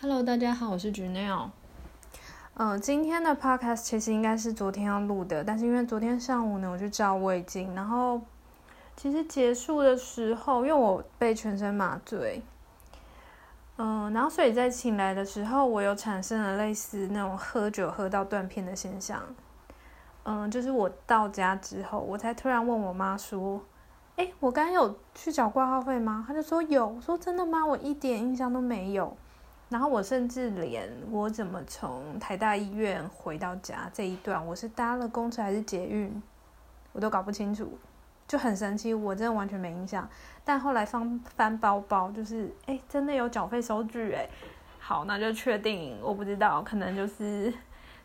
[0.00, 1.50] Hello，大家好，我是 Janelle。
[2.54, 8.20] 嗯，今天的 Podcast 其实应该是昨天要录的，但是因为昨天上午呢，我去照胃镜，然后
[8.96, 12.40] 其实结束的时候，因为我被全身麻醉，
[13.76, 19.20] 嗯，然后所以在醒来的时候，我有产生了类似那种喝酒喝到断片的现象。
[20.22, 23.60] 嗯，就是我到家之后，我才突然问我妈说
[24.14, 26.86] ：“哎，我刚有去缴挂号费吗？”她就说有。
[26.86, 27.66] 我说：“真的吗？
[27.66, 29.16] 我一点印象都没有。”
[29.68, 36.22] 然后我甚至连我怎么从台大医院回到家这一段，我是搭了公车还是捷运，
[36.92, 37.78] 我都搞不清楚，
[38.26, 40.08] 就很神奇，我真的完全没印象。
[40.42, 44.26] 但后来翻翻包包，就是哎，真的有缴费收据哎。
[44.78, 47.52] 好，那就确定，我不知道，可能就是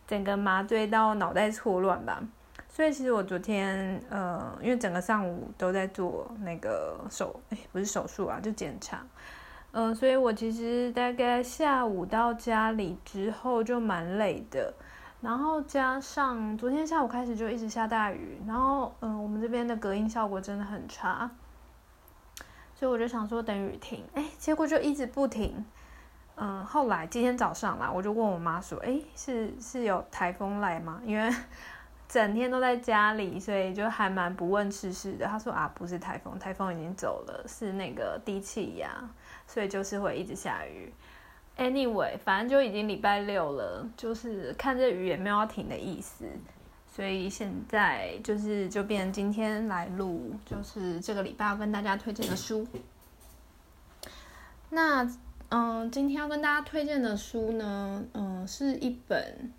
[0.06, 2.22] 整个麻醉到脑袋错乱吧。
[2.68, 9.02] 所以其实我昨天呃，因为整个上午都在做那个手，哎，不是手术啊，就检查。
[9.76, 14.72] 嗯，所以我其实大概下午到家里之后就蛮累的，
[15.20, 21.28] 然后加上昨天下午开始就一直下大雨，然后嗯，我们这边的隔音效果真的很差，
[22.76, 25.66] 所以我就想说等雨停，哎，结果就一直不停，
[26.36, 31.02] 嗯，后来今天早上啦，我就问我妈说，哎，是是有台风来吗？
[31.04, 31.34] 因为
[32.08, 35.26] 整天都在家里，所以就还蛮不问世事的。
[35.26, 38.88] 她说啊，不是台风，台风已经走了，是那个低气压。
[39.48, 40.92] 所以就是会一直下雨。
[41.58, 46.26] Anyway，反正就已经礼拜六了，就是看这雨也没有要停的意思。
[46.92, 52.68] 所以现在就是就变今天来录，就是这个礼拜要跟大家推荐的书。
[54.70, 55.08] 那
[55.50, 59.52] 嗯，今天要跟大家推荐的书呢，嗯，是一本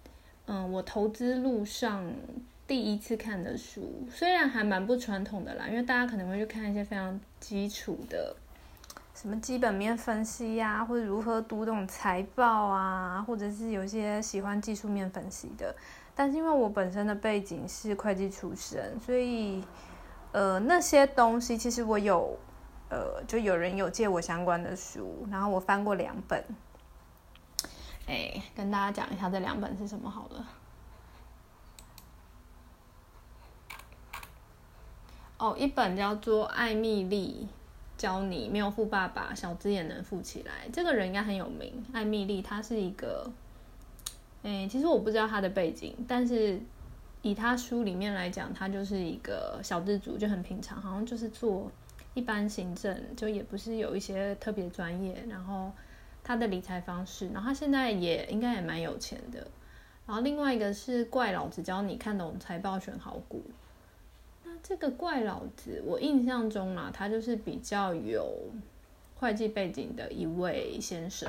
[0.47, 2.13] 嗯我投资路上
[2.67, 8.35] 第一次看的书，虽然还蛮不传统的啦，因为大家可能会去看一些非常基础的。
[9.15, 15.75] 什么基本面分析呀，或者如何读懂财报啊，或者是有些喜欢技术面分析的。
[16.17, 19.65] 但是因为我本身的背景是会计出身，所以
[20.33, 22.37] 呃那些东西其实我有
[22.91, 26.45] 呃就有人有借我相关的书，然后我翻过两本。
[28.07, 30.47] 哎，跟大家讲一下这两本是什么好了。
[35.39, 37.49] 哦，一本叫做《艾米丽》。
[38.05, 40.69] 教你没有富爸爸，小资也能富起来。
[40.71, 43.33] 这个人应该很有名，艾米丽，她是一个，
[44.43, 46.61] 哎，其实我不知道她的背景，但是
[47.23, 51.73] 以她书里面来讲，她就是一个小资族，就很平常，好像就是做
[52.13, 55.25] 一般行政，就也不是有一些特别专业。
[55.27, 55.73] 然后
[56.23, 59.47] 她的理财方式，然后她现在也应该也蛮有钱的。
[60.07, 63.43] 然后另外一个是怪老子教你看懂财报选好股。
[64.67, 68.27] 这个怪老子，我印象中啊，他就是比较有
[69.17, 71.29] 会计背景的一位先生。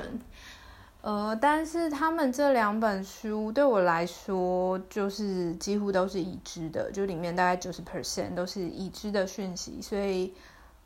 [1.02, 9.82] 呃，但是他们这两本书对我来说，就是几乎都是已知的，就里面大概九十 percent 都是已知的讯息。
[9.82, 10.32] 所以，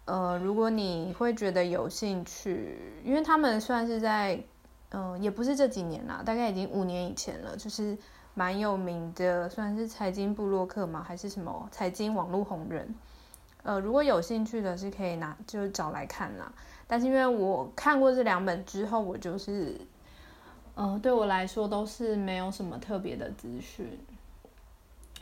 [0.06, 4.42] 呃，如果你会觉得有兴趣，因为他们算是在，
[4.90, 7.96] 嗯，也不是这几年啦，大概已经五年以前了，就是。
[8.34, 11.04] 蛮有名的，算是财经布洛克吗？
[11.06, 12.94] 还是什么财经网络红人？
[13.62, 16.50] 呃，如果有兴趣的，是可以拿就找来看啦。
[16.86, 19.78] 但是因为我看过这两本之后，我就是，
[20.74, 23.98] 呃，对我来说都是没有什么特别的资讯，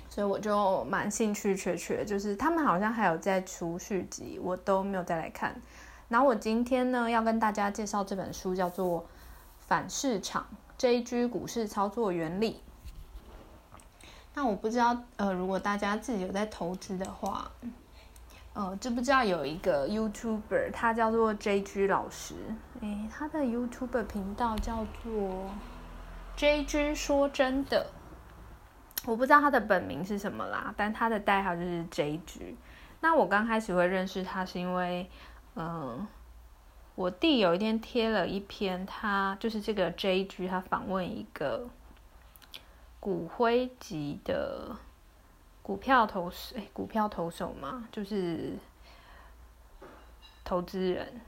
[0.08, 2.04] 所以我就蛮兴趣缺缺。
[2.04, 5.60] 就是他们好像还有在出续集，我都没有再来看。
[6.08, 9.00] 然后我今天呢，要跟大家介绍这本书，叫做
[9.58, 10.46] 《反市场
[10.78, 12.52] JG 股市操作原理》。
[14.38, 17.50] 那我不知道，呃，如果大家自己有在投资的话，
[18.52, 22.34] 呃，知不知道有一个 YouTuber，他叫做 JG 老师，
[22.80, 25.50] 诶，他的 YouTuber 频道叫做
[26.36, 27.84] JG 说真的，
[29.06, 32.54] 我不知道他的本名是什么啦，但他的代号就是 JG。
[33.00, 35.10] 那我刚开始会认识他，是因为，
[35.56, 36.06] 嗯，
[36.94, 41.68] 我弟有一天贴了一篇，他就是这个 JG，他访问一个。
[43.00, 44.76] 骨灰级的
[45.62, 48.56] 股票投手，哎，股票投手嘛，就是
[50.44, 51.20] 投资人。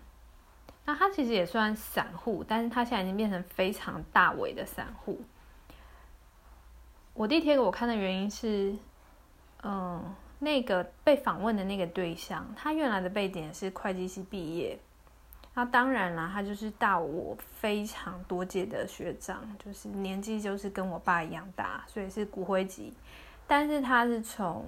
[0.84, 5.20] 那他其实也算散户，但是他现在已经变成非常大尾的散户。
[7.14, 8.74] 我弟贴给我看的原因是，
[9.62, 14.78] 嗯，那个被访问的那个对象，他原来的背景是会计系毕业。
[15.52, 22.94] 那当然啦，他就是大我非常多届的学长，就是年纪就是跟我爸一样大，所以是骨灰级。
[23.46, 24.64] 但是他是从，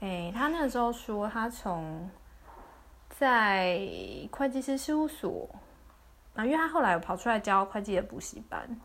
[0.00, 2.08] 哎，他那时候说他从
[3.10, 3.80] 在
[4.30, 5.48] 会计师事务所
[6.36, 8.80] 啊，因为他后来有跑出来教会计的补习班，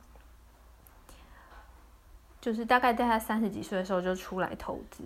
[2.42, 5.04] 就是大概在他三十几岁的时候就出来投资，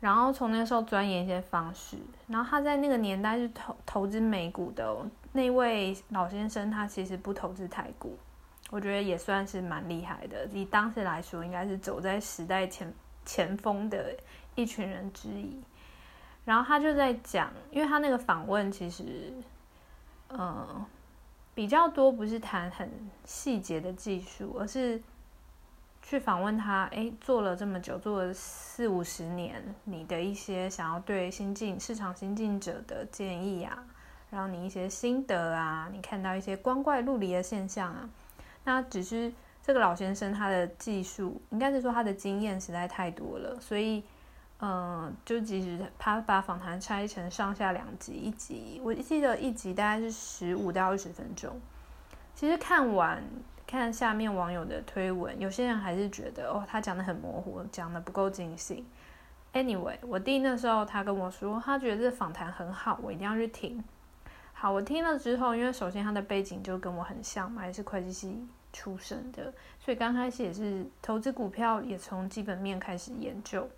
[0.00, 1.96] 然后从那个时候钻研一些方式，
[2.26, 4.96] 然后他在那个年代是投投资美股的
[5.32, 8.16] 那位老先生，他其实不投资台股，
[8.70, 14.14] 我觉得也算是蛮厉害的，以当时来说，应该是走在时代前前锋的
[14.54, 15.60] 一群人之一。
[16.44, 19.32] 然后他就在讲，因为他那个访问其实。
[20.30, 20.84] 嗯，
[21.54, 22.86] 比较多不是谈很
[23.24, 25.02] 细节的技术，而是
[26.08, 26.88] 去访问他。
[26.92, 33.84] 哎，做了这么久，做了四五十年，你的一些想要对新进市场新进者的建议啊，
[34.30, 38.08] 然后你一些心得啊，你看到一些光怪陆离的现象啊，
[38.64, 39.30] 那只是
[39.62, 44.02] 这个老先生他的技术，应该是说他的经验实在太多了，所以。
[44.60, 51.60] 嗯，就即使他把访谈拆成上下两集，一集我记得一集大概是十五到二十分钟。
[52.34, 53.22] 其实看完
[53.68, 58.82] 看下面网友的推文，有些人还是觉得哦，他讲的很模糊，讲的不够精细。
[59.52, 63.84] Anyway，我弟那时候他跟我说，他觉得这访谈很好，我一定要去听。
[64.54, 73.68] 好，我听了之后，因为首先他的背景就跟我很像嘛，也是会计系出身的，所以刚开始也是投资股票，也从基本面开始研究。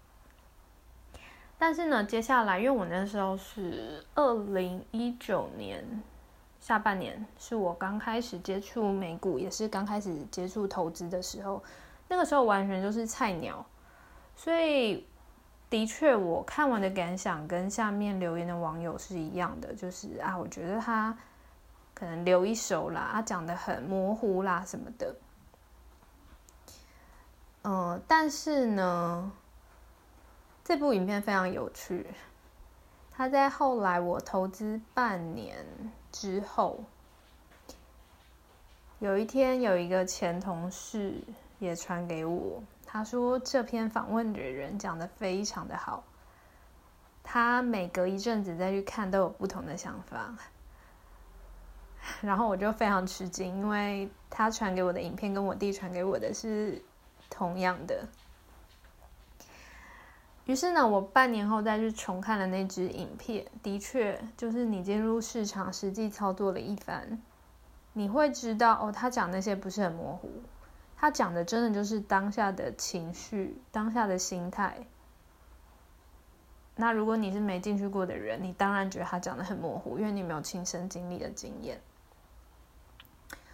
[1.58, 5.84] 但是呢，接下来，因为我那时候是二零一九年
[6.60, 11.62] 下半年，是我刚开始接触美股，也是刚开始接触投资的时候，
[12.06, 13.64] 那个时候完全就是菜鸟，
[14.36, 15.06] 所以
[15.68, 21.16] 的确我看完的感想跟下面留言的网友是一样的，就是啊，我觉得他
[21.94, 25.16] 可能留一手啦，他讲的很模糊啦什么的，
[27.62, 29.32] 嗯，但是呢。
[30.62, 32.06] 这部影片非常有趣。
[33.10, 35.66] 他在后来我投资半年
[36.12, 36.84] 之后，
[38.98, 41.14] 有一天有一个前同事
[41.58, 46.02] 也传给我，他说这篇访问的人讲的非常的好。
[47.22, 50.34] 他每隔一阵子再去看都有不同的想法，
[52.20, 56.82] 然后我就非常吃惊，因为他传给我的影片跟我弟传给我的是
[57.28, 58.08] 同样的。
[60.46, 67.20] 于是呢，我半年后再去重看了那支影片，的确就是你进入市场实际操作了一番，
[67.92, 70.28] 你会知道哦，他讲那些不是很模糊，
[70.96, 74.86] 他讲的真的就是当下的情绪、当下的心态。
[76.76, 81.80] 那如果你是没进去过的人，你当然觉得他讲的很模糊，因为你没有亲身经历的经验。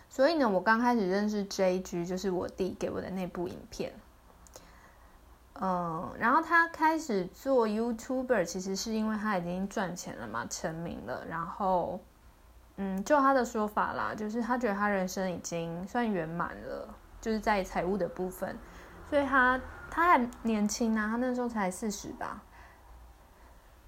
[0.08, 3.92] 所以呢，我刚开始认识 JG，就是我弟给我的那部影片。
[5.58, 11.24] 嗯，然后他开始做 YouTuber，其实是因为他已经赚钱了嘛，成名了。
[11.26, 11.98] 然后，
[12.76, 18.58] 嗯，就他的说法啦，就是他觉得他人生已经算圆满了，就是在财务的部分。
[19.08, 19.58] 所以他
[19.90, 22.42] 他还年轻啊，他那时候才四十吧，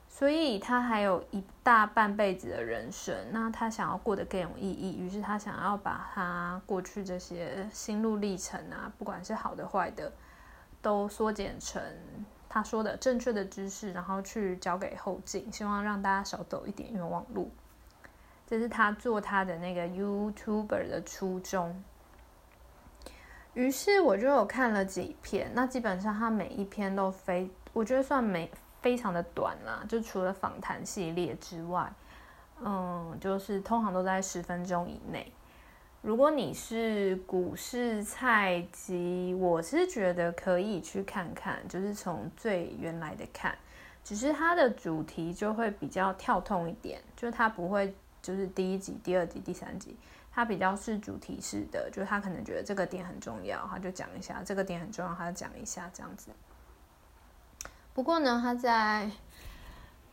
[0.09, 3.14] 所以他还有一大半辈子的人生。
[3.31, 10.11] 那他想要过得更有意义，于是他想要把他过去这些心路历程啊，不管是好的坏的。
[10.80, 11.82] 都缩减成
[12.48, 17.50] 他说的正确的知识，然后去交给后进，希望让大家少走一点冤枉路。
[18.46, 21.84] 这是他做他的那个 YouTuber 的初衷。
[23.52, 31.92] 于是我就有看了几篇，那基本上他每一篇都非我觉得算没非常的短啦，就除了访谈系列之外，
[32.62, 35.32] 嗯，就是通常都在十分钟以内。
[36.09, 43.55] 如果你是股市菜鸡，我是觉得可以去看看，就是从最原来的看，
[44.03, 49.95] 只是它的主题就会比较跳痛一点，就它不会就是第一集、第二集、第三集，
[50.33, 56.31] 它比较是主题式的，就是他可能觉得这个点很重要，他就讲一下；这个点很重要，他讲一下这样子。
[57.93, 59.11] 不过呢，他在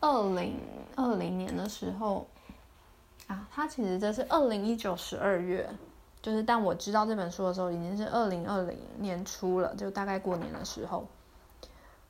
[0.02, 0.60] 二零
[0.98, 2.28] 二零年的时候。
[3.27, 5.67] 啊，他其实这是二零一九十二月，
[6.22, 11.08] 就是但我知道这本书的时候已经是二零二零年初了，就大概过年的时候，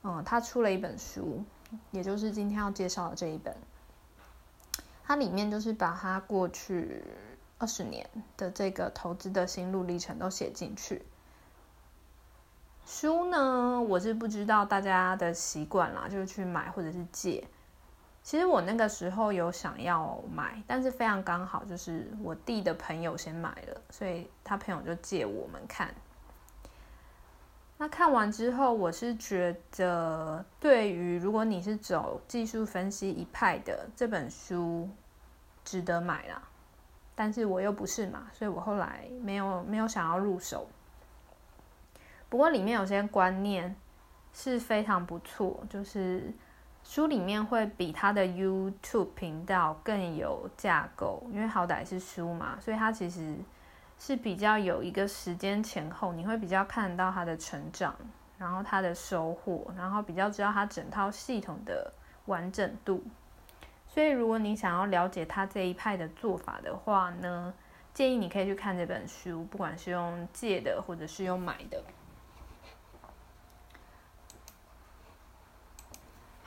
[0.02, 1.42] 嗯，他出了一本书，
[1.90, 3.56] 也就是今天要介绍的这一本，
[5.04, 7.02] 它里面就是把他过去
[7.58, 8.06] 二十年
[8.36, 11.02] 的这个投资的心路历程都写进去。
[12.84, 17.42] 书呢，我是不知道大家的习惯啦，就是去买或者是借。
[18.26, 25.94] 其实我那个时候有想要买，但是非常刚好，就是我弟的朋友先买了，所以他朋友就借我们看。
[27.78, 34.90] 那看完之后，我是觉得，对于如果你是走技术分析一派的，这本书
[35.64, 36.42] 值得买啦。
[37.14, 40.66] 但是我又不是嘛，所以我后来没有没有想要入手。
[42.28, 43.76] 不过里面有些观念
[44.32, 46.34] 是非常不错，就是
[46.88, 53.36] 书里面会比他的 YouTube 频道更有架构，因为好歹是书嘛，所以它其实
[53.98, 57.94] 是比较有一个时间前后，你会比较看到他的成长，
[58.38, 61.92] 然后他的收获，然后比较知道他整套系统的
[62.26, 63.02] 完整度。
[63.88, 67.52] 所以，如果你想要了解他这一派的做法的话呢，
[67.92, 71.82] 建议你可以去看这本书，不管是用借的或者是用买的。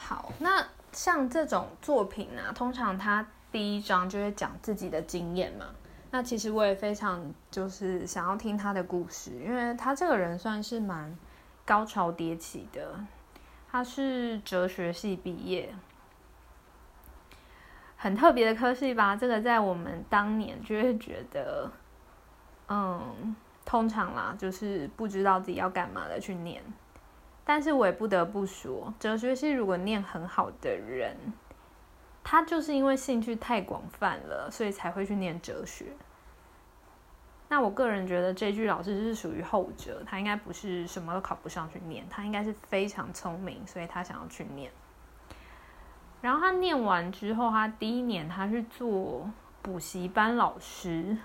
[0.10, 5.68] 好，那像这种作品呢，通常他第一章就会讲自己的经验嘛。
[6.10, 11.16] 那其实我也非常就是想要听他的故事，因为他这个人算是蛮
[11.64, 13.00] 高潮迭起的。
[13.72, 15.76] 他是哲学系毕业。
[17.96, 21.72] 很特别的科系吧，这个在我们当年就会觉得，
[22.68, 26.64] 嗯，通常啦，就是不知道自己要干嘛的去念。
[27.50, 31.18] 但是我也不得不说，哲学系如果念很好的人，
[32.24, 35.86] 他就是因为兴趣太广泛了，所以才会去念哲学。
[37.48, 44.72] 那我个人觉得这句老师是属于后者，他应该不是什么都考不上去念，他应该是非常聪明，所以他想要去念。
[46.22, 49.28] 然后他念完之后，他第一年他是做
[49.64, 51.18] 补习班老师。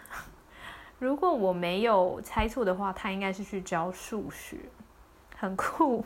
[0.98, 4.56] 如果我没有猜错的话，他应该是去教数学，
[5.44, 6.04] 很酷。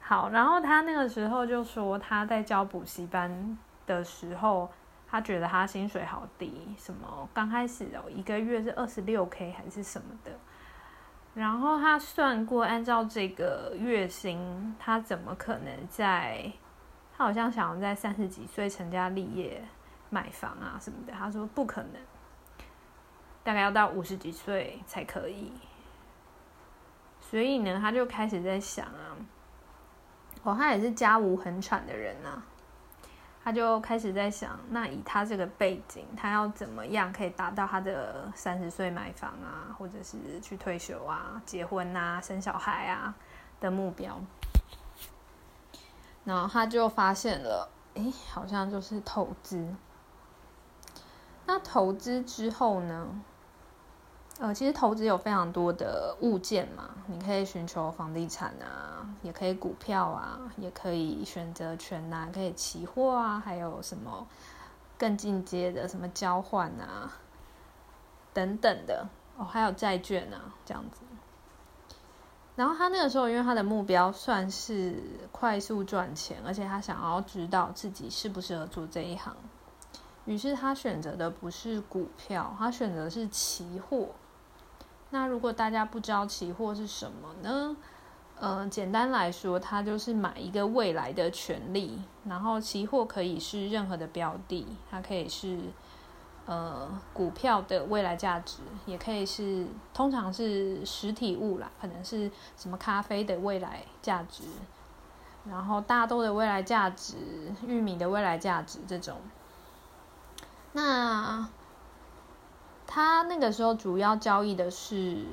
[0.00, 4.68] 好，然后他那个时候就说他在教补习班的时候，
[5.08, 10.32] 他觉得他薪水好低，什么刚开始哦一个月是二十六 k 还是什么的。
[11.32, 16.52] 然后他算过，按照这个月薪，他怎么可能在？
[17.16, 19.62] 他好像想要在三十几岁成家立业、
[20.08, 21.12] 买房啊什么的。
[21.12, 22.02] 他说不可能，
[23.44, 25.52] 大概要到五十几岁才可以。
[27.30, 29.14] 所以呢，他就开始在想啊，
[30.42, 32.42] 哦，他也是家无恒产的人啊，
[33.44, 43.14] 他就开始在想，那以他这个背景，他要怎么样可以达到他的三十岁买房啊，或者是去退休啊、结婚啊、生小孩啊
[43.60, 44.20] 的目标。
[46.24, 49.72] 然后他就发现了，哎，好像就是投资。
[51.46, 53.22] 那投资之后呢？
[54.40, 64.26] 呃，其实投资有非常多的物件嘛，你可以寻求房地产啊，也可以股票啊，也可以选择权啊，可以期货啊，还有什么
[64.96, 67.12] 更进阶的什么交换啊
[68.32, 69.06] 等等的
[69.36, 71.02] 哦，还有债券啊，这样子。
[72.56, 79.36] 然后他那个时候，因为他的目标算是快速赚钱，而且他想要知道自己适不适合做这一行，
[80.24, 84.08] 于是他选择的不是股票，他选择是期货。
[85.10, 87.76] 那如果大家不知道期货是什么呢？
[88.38, 95.58] 呃，简单来说，它就是买一个未来的权利，然后期货可以是任何的标的，它可以是。
[96.46, 99.64] 呃，股票的未来价值也可以是，
[99.94, 104.42] 通常是实体物啦，可能是什么咖啡的未来价值，
[105.48, 107.14] 然后大豆的未来价值、
[107.64, 109.18] 玉米的未来价值这种。
[110.72, 111.46] 那
[112.92, 115.24] 他那个时候主要交易的是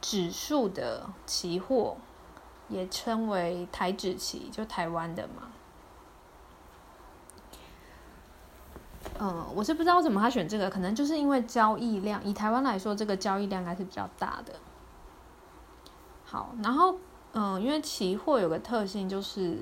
[0.00, 1.96] 指数的期货，
[2.68, 5.44] 也称为台指期，就台湾的嘛。
[9.20, 14.52] 嗯，我是不知道怎么他选这个，可能就是因为交易量，以台湾来说，这个交易量还是比较大的。
[16.24, 16.98] 好，然后
[17.32, 19.56] 嗯，因为期货有个特性，就是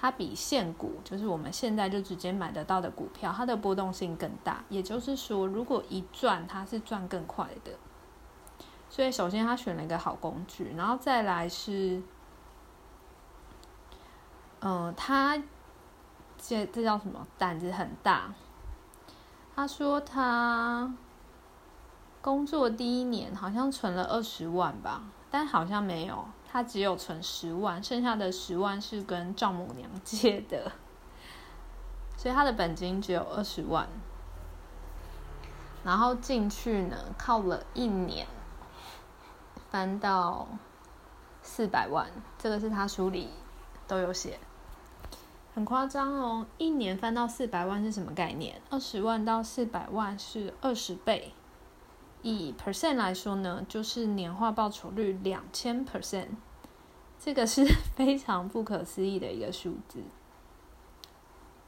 [0.00, 4.64] 它比现股，就是我们现在就直接买得到的股票，它的波动性更大。
[4.68, 7.72] 也就是说，如果一赚，它是赚更快的。
[8.88, 12.02] 所以，首先他选了一个好工具，然后再来是，
[14.60, 15.42] 嗯，他。
[16.42, 17.26] 这这叫什么？
[17.36, 18.32] 胆子很大。
[19.54, 20.90] 他说他
[22.22, 30.72] 工作第一年好像存了二十万吧，但好像没有，他只有存十万，剩下的十万是跟丈母娘借的，
[32.18, 33.88] 所以他的本金只有二十万。
[35.84, 38.26] 然后进去呢，靠了一年，
[39.70, 40.46] 翻到
[41.42, 43.30] 四百万，这个是他书里
[43.86, 44.38] 都有写。
[45.54, 48.60] 很夸张哦，一年翻到四百万是什么概念？
[48.70, 51.32] 二十万到四百万是二十倍，
[52.22, 56.28] 以 percent 来说呢，就是年化报酬率两千 percent，
[57.18, 57.64] 这个是
[57.96, 60.02] 非常不可思议的一个数字。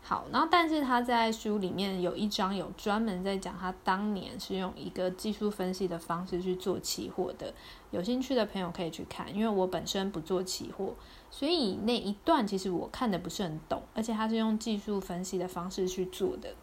[0.04, 7.54] 好，然后但是他在书里面有一章有专门在讲他当年是用一个技术分析的方式去做期货的，
[7.92, 10.96] 有兴趣的朋友可以去看，因为我本身不做期货，
[11.30, 16.56] 所以那一段其实我看的不是很懂，而且他是用技术分析的方式去做的。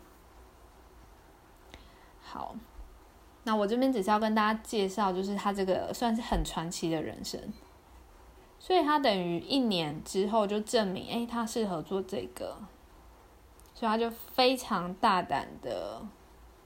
[2.22, 2.56] 好，
[3.50, 7.42] 那我这边只是要跟大家介绍，就是他这个算是很传奇的人生，
[8.60, 12.56] 所以他等于一年之后就证明，哎，他适合做这个。
[13.74, 16.00] 所以他就非常大胆的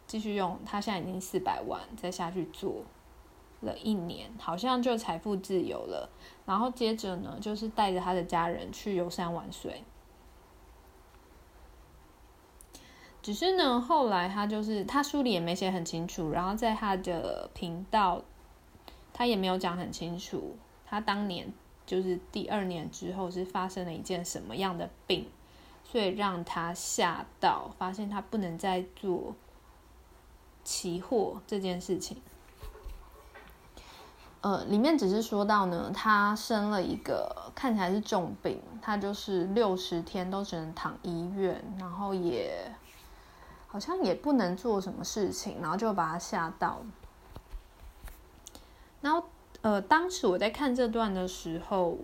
[0.05, 2.83] 继续用，他现在已经四百万再下去做
[3.61, 6.09] 了一年，好像就财富自由了。
[6.45, 9.85] 然后接着呢，就是带着他的家人去游山玩水。
[13.23, 18.21] 只是呢，后来他就是他书里也没写很清楚，然后在他的频道
[19.11, 21.51] 他也没有讲很清楚，他当年
[21.87, 25.25] 就是第二年之后是发生了一件什么样的病。
[25.85, 29.35] 所以让他吓到，发现他不能再做
[30.63, 32.17] 期货这件事情。
[34.41, 42.73] 呃，里面只是说到呢，他生了一个看起来是重病，他就是六十天都只能躺医院，然后也
[43.73, 46.85] 好像也不能做什么事情，然后就把他吓到。
[49.01, 49.27] 然后，
[49.61, 51.97] 呃，当时我在看这段的时候。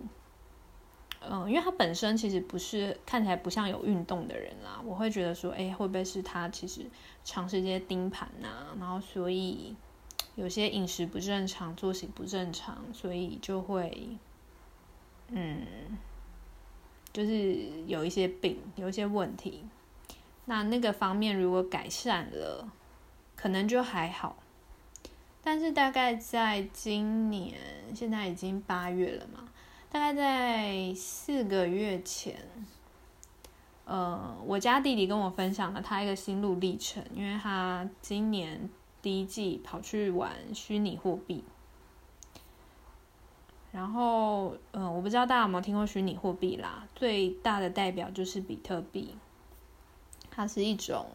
[1.22, 6.86] 嗯，因为他本身其实不是看起来不像有运动的人啦，我会觉得说，哎，会不会是他其实
[7.26, 8.48] 长时间盯盘呐，
[8.80, 9.76] 然后所以
[10.36, 14.18] 有些饮食不正常，作息不正常，所以就会，
[15.28, 15.68] 嗯，
[17.12, 17.54] 就是
[17.86, 19.66] 有一些病，有一些问题。
[20.50, 22.68] 那那个方面如果改善了，
[23.36, 24.36] 可能就还好。
[25.44, 27.56] 但是大概在今年，
[27.94, 29.48] 现在已经八月了嘛。
[29.91, 32.36] 大概在四个月前，
[33.86, 38.68] 呃，我家弟弟跟我分享了他一个心路历程，因为他今年
[39.03, 41.44] 第一季跑去玩虚拟货币，
[43.72, 49.15] 然后，嗯，我不知道大家有没有听过虚拟货币啦，最大的代表就是比特币，
[50.39, 51.06] 它是一种，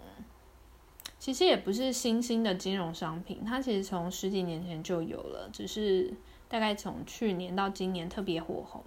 [1.19, 6.13] 其实也不是新兴的金融商品，它其实从十几年前就有了，只是。
[6.47, 8.85] 大概从去年到今年特别火红，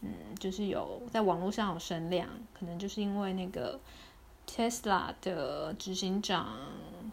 [0.00, 3.78] 嗯，就是有在网络上有声量，可能就是因为那个
[4.46, 6.56] Tesla 的执行长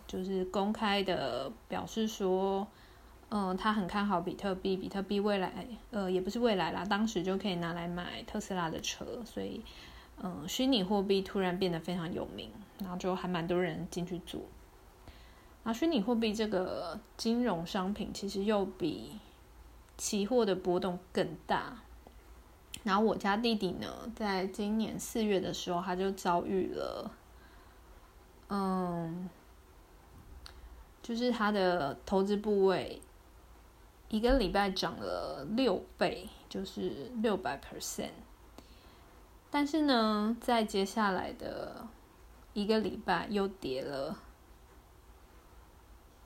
[0.08, 2.65] 就是公开的表示说，
[3.29, 9.62] 嗯，他很看好比特币，比特币未来，呃，也不是未来啦，当时就可以拿来买特斯拉的车，所以，
[10.23, 12.49] 嗯，虚拟货币突然变得非常有名，
[12.80, 14.41] 然后就还蛮多人进去做。
[15.63, 19.19] 啊，虚拟货币这个金融商品其实又比
[19.97, 21.80] 期货的波动更大，
[22.84, 27.12] 然后我家弟弟呢，在今年四月的时候，他就遭遇了，
[28.49, 29.30] 嗯，
[31.01, 33.01] 就是他的投资部位
[34.10, 38.12] 一个礼拜涨了六倍，就是六百 percent，
[39.56, 41.88] 但是呢，在接下来的
[42.52, 44.18] 一个礼拜又跌了，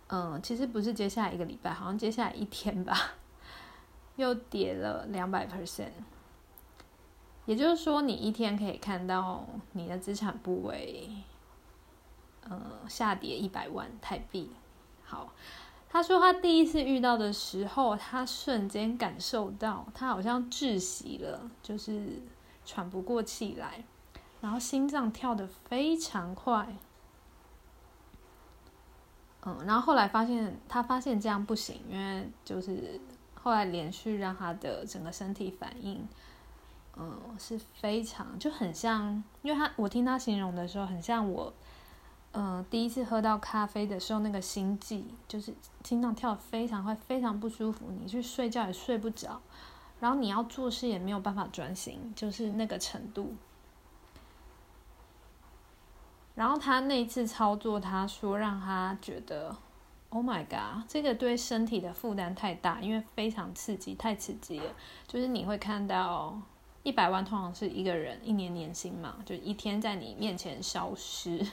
[0.08, 3.12] 嗯，其实不是接下来一个礼拜，好像接下来一天吧。
[4.18, 5.92] 又跌了两百 percent，
[7.46, 11.12] 也就是说，你一天可以看到你的资产部位，
[12.50, 14.50] 呃，下跌一百万台币。
[15.04, 15.32] 好，
[15.88, 22.24] 他说他第一次遇到的时候，他瞬间感受到他好像窒息了，就是
[22.70, 23.84] 喘不过气来，
[24.42, 26.68] 然后心脏跳得非常快。
[29.46, 33.00] 嗯，然后后来发现他发现这样不行，因为就是。
[33.42, 36.06] 后来连续让他的整个身体反应，
[36.98, 41.54] 嗯，是非常就很像，因为他我听他形容的时候，很像我，
[42.34, 45.54] 嗯，第一次喝到咖啡的时候那个心悸，就是
[45.86, 49.42] 心脏跳得非常快，非常不舒服，你去睡觉也睡不着，
[50.00, 53.36] 然后你要做事也没有办法专心，就是那个程度。
[56.36, 59.56] 然后他那次操作，他说让他觉得。
[60.12, 64.74] Oh my god，这个对身体的负担太大，因为非常刺激，太刺激了。
[65.08, 66.36] 就是你会看到
[66.82, 71.46] 一百万通常是一个人一年年薪嘛，就一天在你面前消失。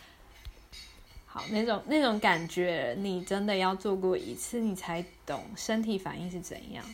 [1.24, 6.84] 好，那种那种感觉，你真的要做过一次，你才懂身体反应是怎样。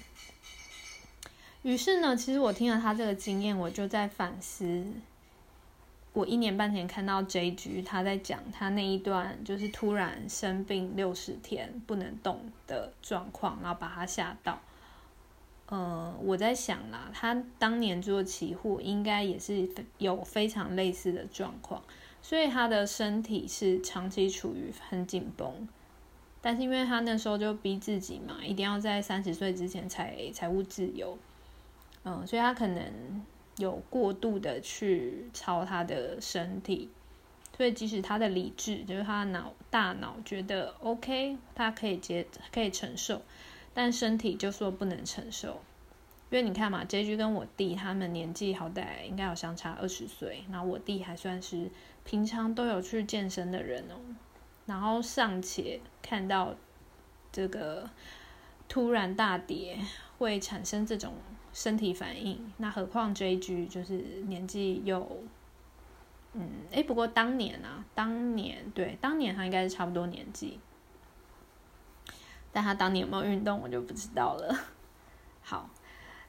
[1.65, 4.85] 于是呢，其实我听了他这个经验，我就在反思。
[6.13, 7.83] 我一年半前看到 J.G.
[7.83, 14.61] 他在讲他那一段，就是突然生病六十天不能动的状况，然后把他吓到。
[15.67, 21.83] 呃，我在想啦，他当年做期货应该也是有非常类似的状况，
[22.21, 25.67] 所以他的身体是长期处于很紧绷。
[26.43, 31.19] 但是因为他那时候就逼自己嘛，一定要在三十岁之前才财务自由，
[32.05, 33.25] 嗯，所以他可能
[33.57, 36.91] 有过度的去操他的身体，
[37.57, 43.23] 所以即使他的理智就是他的脑大脑觉得 OK，他可以接可以承受。
[43.73, 45.61] 但身体就说不能承受，
[46.31, 51.69] 因为你看嘛，J G 跟我弟他们年纪好歹应该有相差二十岁，然后我弟还算是
[52.05, 53.97] 平常都有去健身的人哦，
[54.67, 56.55] 然后尚且看到
[57.33, 57.91] 这个
[58.69, 59.79] 突然大跌
[60.19, 61.15] 会产生这种
[61.55, 63.95] 身体反应，那何况 J G 就是
[64.27, 65.23] 年纪又，
[66.35, 70.59] 嗯，诶，不过当年啊，当年对，当年他应该是差不多年纪。
[72.53, 74.57] 但他当年有没有运动，我就不知道了。
[75.43, 75.69] 好，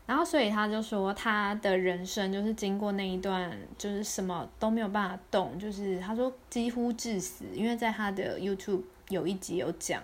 [0.05, 10.01] 然后所以他就说，他的人生就是经过那一段，就是什么都没有办法动，就是他说几乎致死，因为在他的 YouTube 有一集有讲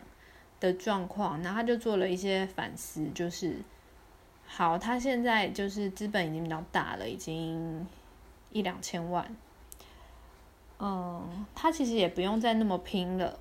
[0.60, 3.56] 的状况，然后他就做了一些反思，就是
[4.54, 7.88] 好，他现在就是资本已经比较大了，已经
[8.52, 9.34] 一两千万，
[10.78, 13.40] 嗯，他其实也不用再那么拼了。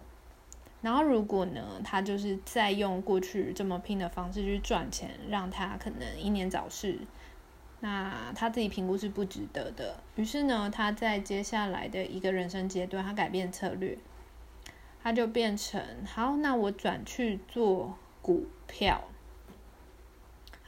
[0.81, 7.01] 然后，如果呢，他就是再用过去这么拼的方式去赚钱，让他可能英年早逝，
[7.81, 9.97] 那他自己评估是不值得的。
[10.15, 13.99] 于是呢，他在接下来的一个人生阶段，他改变策略，
[15.03, 19.03] 他就变成好，那我转去做股票，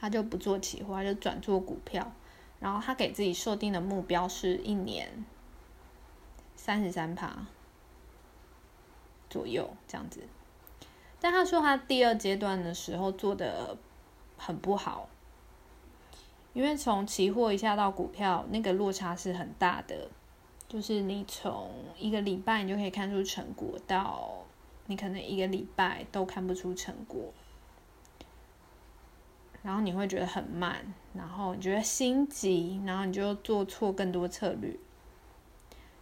[0.03, 2.11] 他就不做期货，他就转做股票。
[2.59, 5.23] 然后他给自己设定的目标是一年
[6.57, 7.45] 三十三趴。
[9.29, 10.19] 左右这样子，
[11.21, 13.77] 但他说他第二阶段的时候做的
[14.37, 15.07] 很不好，
[16.51, 20.09] 因为从期货一下到股票，那个落差是很大的，
[20.67, 24.43] 就是你从一个礼拜你就可以看出成果，到
[24.87, 27.33] 你可能一个礼拜都看不出成果，
[29.63, 34.75] 然后你会觉得很慢，然后你觉得心急，然后你就做错更多策略。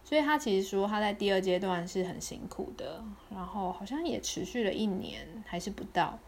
[0.04, 6.18] 所以他其实说他在第二阶段是很辛苦的，然后好像也持续了一年还是不到，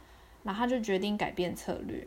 [0.45, 2.07] 然后他就决定改变策略。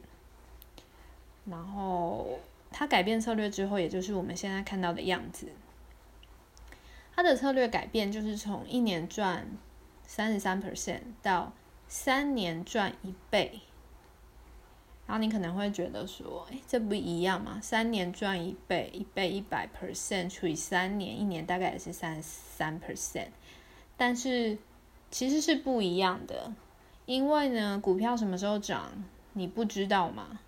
[1.46, 2.40] 然后
[2.72, 5.52] 他改变策略之后，也就是我们现在看到的样子。
[7.16, 9.46] 他的策略改变就是从一年赚
[10.06, 11.52] 三十三 percent 到
[11.88, 13.60] 三年赚一倍。
[15.08, 17.60] 然后你可能会觉得说，哎，这不一样吗？
[17.62, 23.30] 三年赚一倍，一倍一百 percent 除以三年，一年大概也是三三 percent。
[23.96, 24.58] 但是
[25.10, 26.54] 其实是不一样的，
[27.06, 28.92] 因为呢，股票什么时候涨
[29.32, 30.40] 你不知道嘛。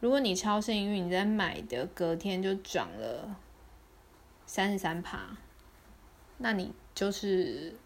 [0.00, 3.36] 如果你超幸运，你在买的隔天就涨了
[4.44, 5.36] 三十三趴，
[6.38, 7.76] 那你就是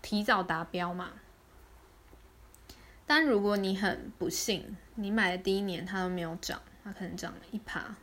[0.00, 1.12] 提早达标嘛。
[3.06, 7.94] 但如果你很不幸，你买的第一年它都没有涨，它可能涨了一趴。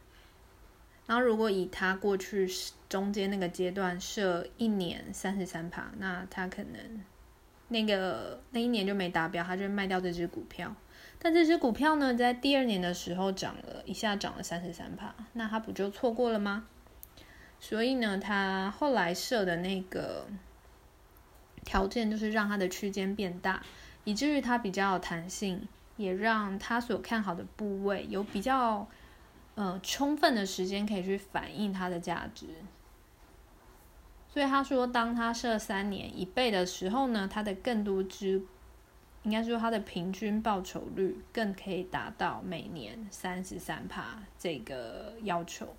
[1.06, 2.50] 然后如果以它过去
[2.88, 7.02] 中间那个阶段设一年三十三趴，那它可能
[7.68, 10.74] 那个那一年就没达标，它就卖掉这只股票。
[11.20, 16.66] 但这只股票呢，在第二年的时候涨了一下，涨了三十三趴，那它不就错过了吗？
[17.60, 20.28] 所以呢，它后来设的那个
[21.66, 23.62] 条件就是让它的区间变大。
[24.04, 28.88] 以至于它比较有弹性，也让他所看好的部位有比较
[29.56, 32.48] 呃充分的时间可以去反映它的价值。
[34.28, 38.42] 所以他说，当他设三年一倍的时候呢，他的更多之
[39.22, 45.76] 应该说他的平均报酬率更可以达到每年三十三帕这个要求。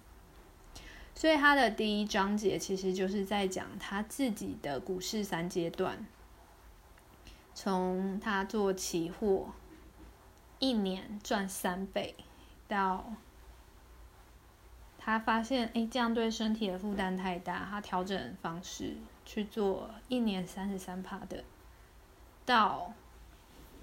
[1.17, 6.07] 所以他的第一章节其实就是在讲他自己的股市三阶段。
[7.55, 9.51] 从他做期货，
[10.59, 12.17] 一年赚三倍，
[12.67, 13.13] 到
[14.99, 21.45] 他发现哎这样对身体的负担太大，他调整方式去做一年三十三趴的，
[22.45, 22.93] 到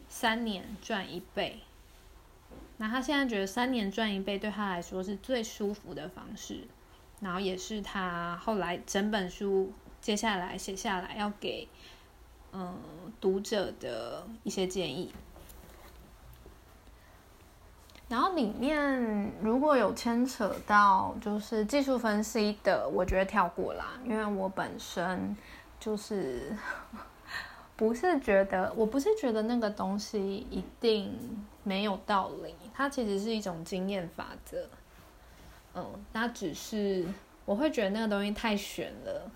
[0.09, 1.61] 三年赚一倍。
[2.77, 6.67] 那他现在觉得三年赚一倍对他来说是最舒服的方式，
[7.21, 11.69] 然后也是他后来整本书接下来写下来要给。
[12.53, 12.75] 嗯，
[13.19, 15.13] 读者的一些建议，
[18.09, 25.35] 然后里面如果有牵扯到就是技术分析的，我觉得跳过啦，因为我本身
[25.79, 26.55] 就是
[27.77, 31.17] 不是觉得，我不是觉得那个东西一定
[31.63, 34.67] 没有道理，它其实是一种经验法则。
[35.73, 37.05] 嗯，那只是
[37.45, 39.31] 我会觉得那个东西太玄了，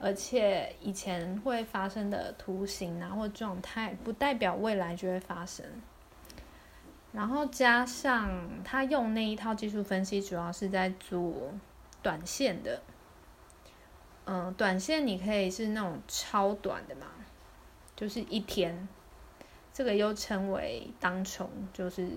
[0.00, 5.64] 而且以前会发生的图形啊或状态，不代表未来就会发生。
[7.12, 8.30] 然后加上
[8.64, 11.52] 他用那一套技术分析，主要是在做
[12.02, 12.80] 短线的。
[14.24, 17.06] 嗯，短线你可以是那种超短的嘛，
[17.96, 18.88] 就是一天，
[19.72, 22.08] 这个又称为当冲，就是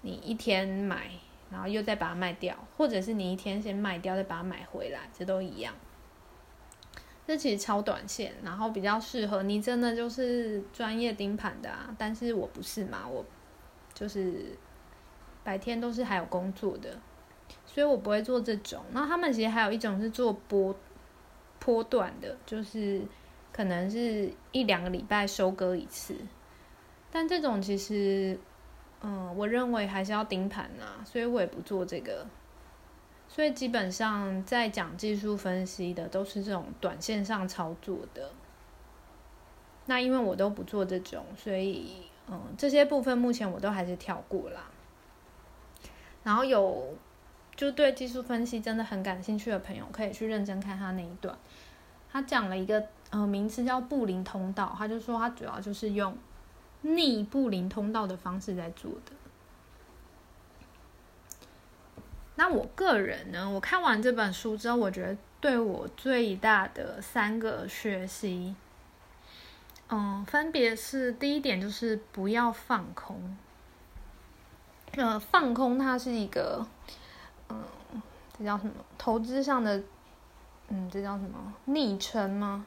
[0.00, 1.10] 你一天买，
[1.50, 5.72] 然后又再把它卖掉，或者是你一天先卖掉，再把它买回来，这都一样。
[7.26, 13.24] 这其实超短线，然后比较适合你真的就是专业盯盘的啊，但是我不是嘛，我。
[13.94, 14.46] 就是
[15.44, 16.98] 白天都是还有工作的，
[17.64, 18.82] 所以我不会做这种。
[18.90, 20.74] 那他们其实还有一种是做波
[21.60, 23.00] 波段的，就是
[23.52, 26.16] 可能是一两个礼拜收割一次。
[27.12, 28.36] 但这种其实，
[29.00, 32.26] 嗯，我认为还是要盯盘呐，所以我也不做这个。
[33.34, 38.30] 所以基本上在讲技术分析的都是这种短线上操作的。
[39.86, 42.02] 那因为我都不做这种，所以。
[42.26, 44.62] 嗯，这些部分目前我都还是跳过啦。
[46.22, 46.96] 然后有
[47.54, 51.36] 就对技术分析真的很感兴趣的朋友，可以去认真看他那一段。
[52.10, 56.16] 他讲了一个呃名词叫布林通道，他就说他主要就是用
[56.80, 59.12] 逆布林通道的方式在做的。
[62.36, 68.54] 那我个人呢，我看完这本书之后，我觉得对我最大的三个学习。
[69.88, 73.36] 嗯，分别是第一点就是不要放空。
[74.96, 76.66] 呃，放空它是一个，
[77.48, 77.62] 嗯，
[78.36, 78.72] 这叫什么？
[78.96, 79.82] 投资上的，
[80.68, 81.54] 嗯，这叫什么？
[81.66, 82.64] 昵称吗？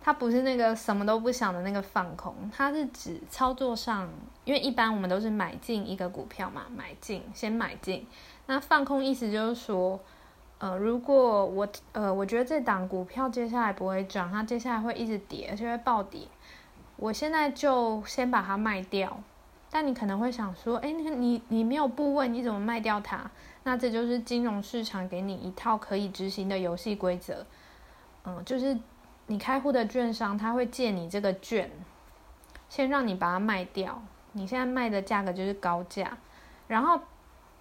[0.00, 4.08] 它不是那个什么都不想的那个放空，它是指操作上，
[4.44, 8.06] 因为一般我们都是买进一个股票嘛，买进先买进，
[8.48, 10.00] 那放空意思就是说。
[10.60, 16.22] 呃，如果我呃，我觉得这档股票接下来不会涨，它接下来会一直跌，而且会暴跌。
[16.96, 19.20] 我现在就先把它卖掉。
[19.70, 23.30] 但你可能会想说，哎，你你你没有部位，你怎么卖掉它？
[23.62, 27.46] 那这就是金融市场给你一套可以执行的游戏规则。
[28.24, 28.76] 嗯，就是
[29.28, 31.70] 你开户的券商他会借你这个券，
[32.68, 34.02] 先让你把它卖掉。
[34.32, 36.18] 你现在卖的价格就是高价，
[36.66, 37.00] 然后。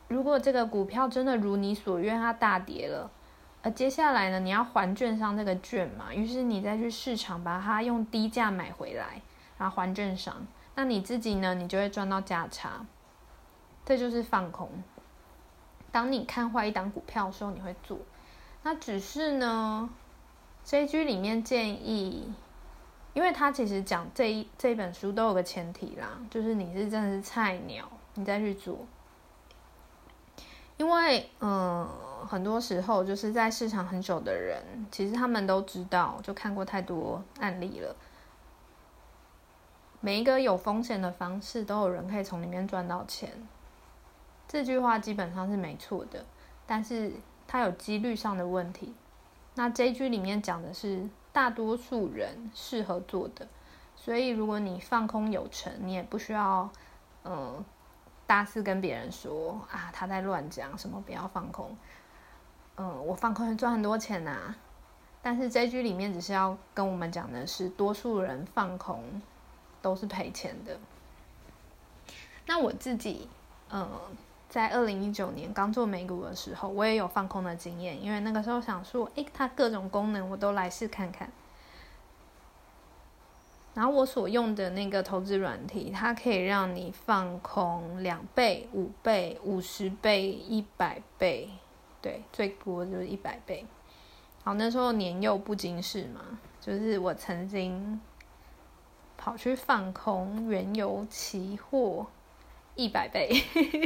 [0.08, 3.12] 如果这个股票真的如你所愿，它大跌了，
[3.62, 6.14] 而接下来呢，你要还券商这个券嘛？
[6.14, 9.22] 于是你再去市场把它用低价买回来，
[9.58, 10.48] 然后还券商。
[10.76, 12.86] 那你自己呢，你就会赚到价差。
[13.84, 14.70] 这就是放空。
[15.92, 17.98] 当你看坏一档股票的时候，你会做。
[18.64, 19.90] 那只是呢
[20.64, 22.34] ，J G 里面建议，
[23.14, 28.86] 因为他其实讲这一这一本书都有个前提啦，就是你是真的是菜鸟，你再去做。
[30.78, 31.88] 因为，嗯，
[32.28, 34.62] 很多时候就是在市场很久的人，
[34.92, 37.96] 其实他们都知道，就看过太多案例了。
[40.00, 43.32] 每一个有风险的方式，都有人可以从里面赚到钱。
[44.48, 46.24] 这句话基本上是没错的，
[46.68, 47.12] 但是
[47.48, 48.94] 它有几率上的问题。
[49.56, 53.48] 那这句里面讲的是大多数人适合做的，
[53.96, 56.70] 所以如果你放空有成，你也不需要，
[57.26, 57.66] 嗯。
[58.28, 61.76] 大肆跟别人说啊，他在乱讲什么，不要放空。
[62.76, 64.54] 嗯，我放空赚很多钱呐。
[65.22, 69.02] 但是这句里面只是要跟我们讲的是，多数人放空
[69.82, 70.78] 都是赔钱的。
[72.46, 73.28] 那我自己，
[73.72, 73.90] 嗯，
[74.48, 81.30] 在二零一九年刚做美股的时候，我也有放空的经验，因为那个时候想说，诶，它各种功能我都来试看看。
[83.78, 91.48] 然后我所用的那个投资软体，它可以让你放空两倍、五倍、五十倍、一百倍，
[92.02, 93.64] 对，最多就是一百倍。
[94.44, 98.02] 好，那时候年幼不经事嘛，就是我曾经
[99.16, 102.08] 跑去放空原油期货
[102.74, 103.30] 一百倍，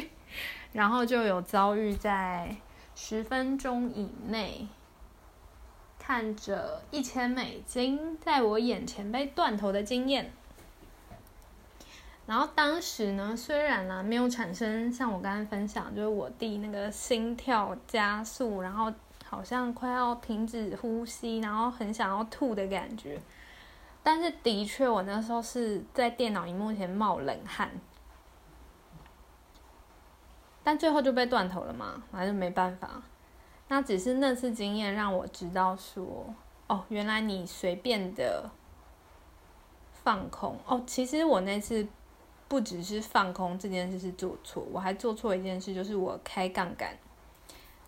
[0.72, 2.56] 然后就有遭遇在
[2.96, 4.70] 十分钟以内。
[6.04, 10.34] 看着一千美金在我眼前被断头的经验，
[12.26, 18.92] 然后当时呢，虽然呢没有产生像我刚刚分享，就是我弟那个心跳加速，然后
[19.24, 23.22] 好像快要停止呼吸，然后很想要吐的感觉，
[24.02, 27.70] 但是的确我那时候是在电脑荧幕前冒冷汗，
[30.64, 33.04] 但最后就被断头了嘛，还是没办法。
[33.72, 36.26] 那只是那次经验让我知道说，
[36.68, 38.52] 哦，原来你随便的
[39.94, 40.84] 放空哦。
[40.86, 41.88] 其实我那次
[42.50, 46.94] 不只是放空这件事是做错，我还做错一件事，就是我开杠杆。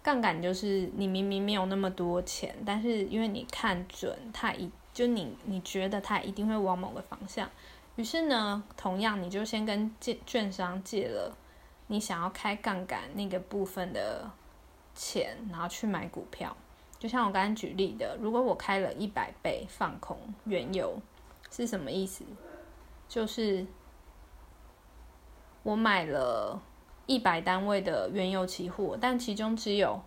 [0.01, 7.49] 杠杆就是你明明没有那么多钱，但是因为你看准它一就你你觉得它一定会往某个方向，
[7.97, 11.35] 于是呢，同样你就先跟借券商借了
[11.87, 14.31] 你想要开杠杆那个部分的
[14.93, 16.55] 钱，然后去买股票。
[16.99, 20.99] 就像我刚刚举例的，如果我开了一百倍放空原油，
[21.51, 22.23] 是什么意思？
[23.07, 23.65] 就是
[25.63, 26.61] 我买了。
[27.05, 30.01] 一百单位的原油期货，但其中只有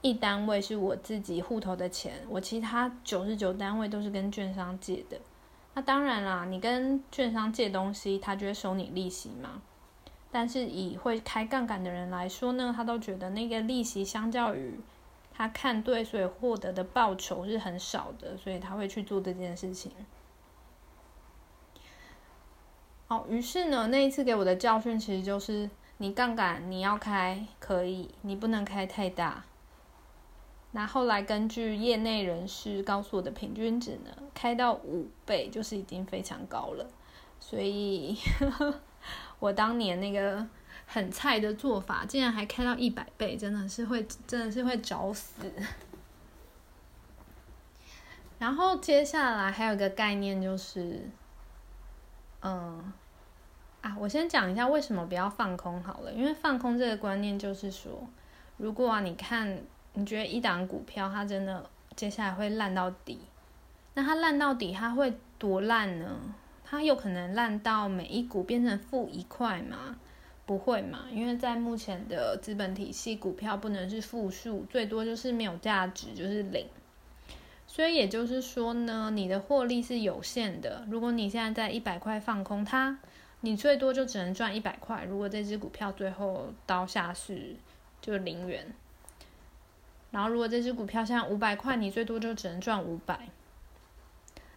[0.00, 5.20] 一单位是我自己户头的钱，我其他九十九单位都是跟券商借的。
[5.74, 9.62] 那当然啦，你跟券商借东西，他就会收你利息嘛。
[10.32, 14.80] 但是以会开杠杆的人来说呢，他都觉得那个利息相较于
[15.32, 19.92] 他看对，所以获得的报酬是很少的，所以他会去做这件事情。
[23.06, 25.70] 好，于是呢，那一次给我的教训其实就是。
[25.98, 29.44] 你杠杆你要开可以，你不能开太大。
[30.72, 36.90] 那后来根据业内人士告诉我的平均值呢，开到五倍就是已经非常高了。
[37.38, 38.16] 所以，
[39.42, 40.46] 我当年那个
[40.86, 45.50] 很菜的做法，竟然还开到一百倍，真的是会真的是会找死。
[48.38, 51.10] 然后接下来还有一个概念就是，
[52.42, 52.92] 嗯。
[53.80, 57.90] 啊，我先讲一下为什么不要放空好了，因为放空这个观念就是说，
[58.56, 59.58] 如果啊你看
[59.94, 63.18] 你觉得一档股票它真的接下来会烂到底，
[63.94, 66.16] 那它烂到底它会多烂呢？
[66.72, 69.94] 它有可能烂到每一股变成负一块吗？
[70.46, 76.66] 不会嘛，因为在目前的资本体系，股票不能是负数，最多就是没有价值，就是零。
[77.66, 80.82] 所以也就是说呢，你的获利是有限的。
[80.88, 82.98] 如果你现在在一百块放空它。
[83.44, 85.04] 你最多就只能赚一百块。
[85.04, 87.56] 如果这只股票最后刀下是
[88.00, 88.72] 就零元，
[90.12, 93.28] 然后如果这只股票现在五百块，你最多就只能赚五百。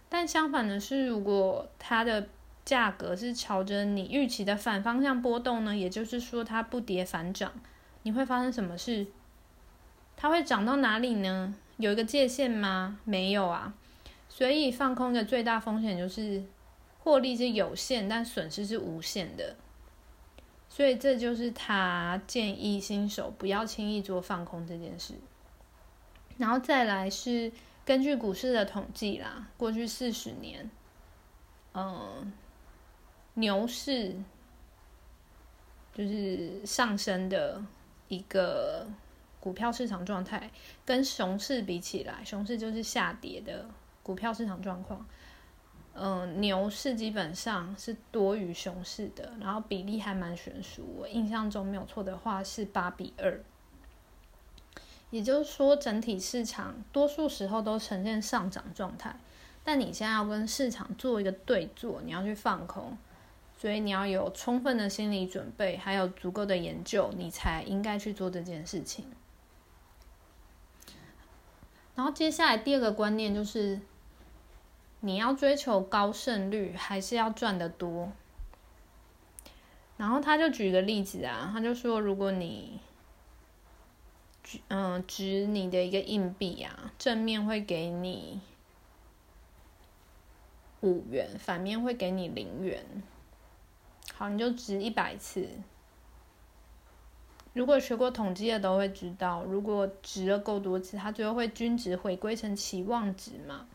[0.09, 2.27] 但相反的是，如果它的
[2.63, 5.75] 价格是朝着你预期的反方向波动呢？
[5.75, 7.51] 也就是说它不跌反涨，
[8.03, 9.07] 你会发生什么事？
[10.15, 11.53] 它会涨到哪里呢？
[11.77, 12.99] 有一个界限吗？
[13.03, 13.73] 没有啊。
[14.29, 16.43] 所以放空的最大风险就是。
[17.05, 19.55] 获利是有限，但损失是无限的，
[20.67, 25.13] 所以这就是他建议新手不要轻易做放空这件事。
[26.39, 27.51] 然后再来是
[27.85, 30.69] 根据股市的统计啦，过去四十年，
[31.73, 32.33] 嗯，
[33.35, 34.15] 牛市
[35.93, 37.63] 就是上升的
[38.07, 38.87] 一个
[39.39, 40.49] 股票市场状态，
[40.83, 43.69] 跟熊市比起来，熊市就是下跌的
[44.01, 45.05] 股票市场状况。
[45.93, 50.83] 嗯，牛市基本上是多于熊市的，然后比例还蛮悬殊。
[50.97, 53.41] 我印象中没有错的话是八比二，
[55.09, 59.15] 也就是说整体市场多数时候都呈现上涨状态。
[59.63, 62.97] 但你现在要跟市场做一个对坐，你要去放空，
[63.57, 69.05] 所以你要有充分的心理准备，还有足够的研究，你才应该去做这件事情。
[71.95, 73.79] 然后接下来第二个观念就是。
[75.01, 78.11] 你要追求高胜率，还是要赚得多？
[79.97, 82.79] 然后他就举个例子啊，他就说，如果你，
[84.67, 88.41] 嗯，值你的一个硬币啊，正面会给你
[90.81, 92.85] 五元，反面会给你零元。
[94.13, 95.49] 好，你就值一百次。
[97.53, 103.67] 如果学过统计的都会知道，如果值了够多次，它最后会均值回归成期望值嘛？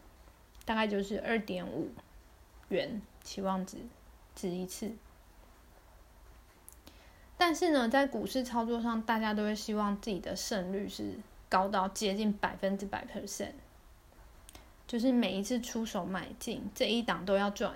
[0.64, 1.90] 大概就是二点五
[2.68, 3.78] 元期望值
[4.36, 4.92] 值一次，
[7.40, 11.14] 但是呢，在股市操作上，大家都会希望自己的胜率是
[11.48, 13.52] 高到接近百分之百 percent，
[14.86, 17.72] 就是每一次出手买进这一档都要赚。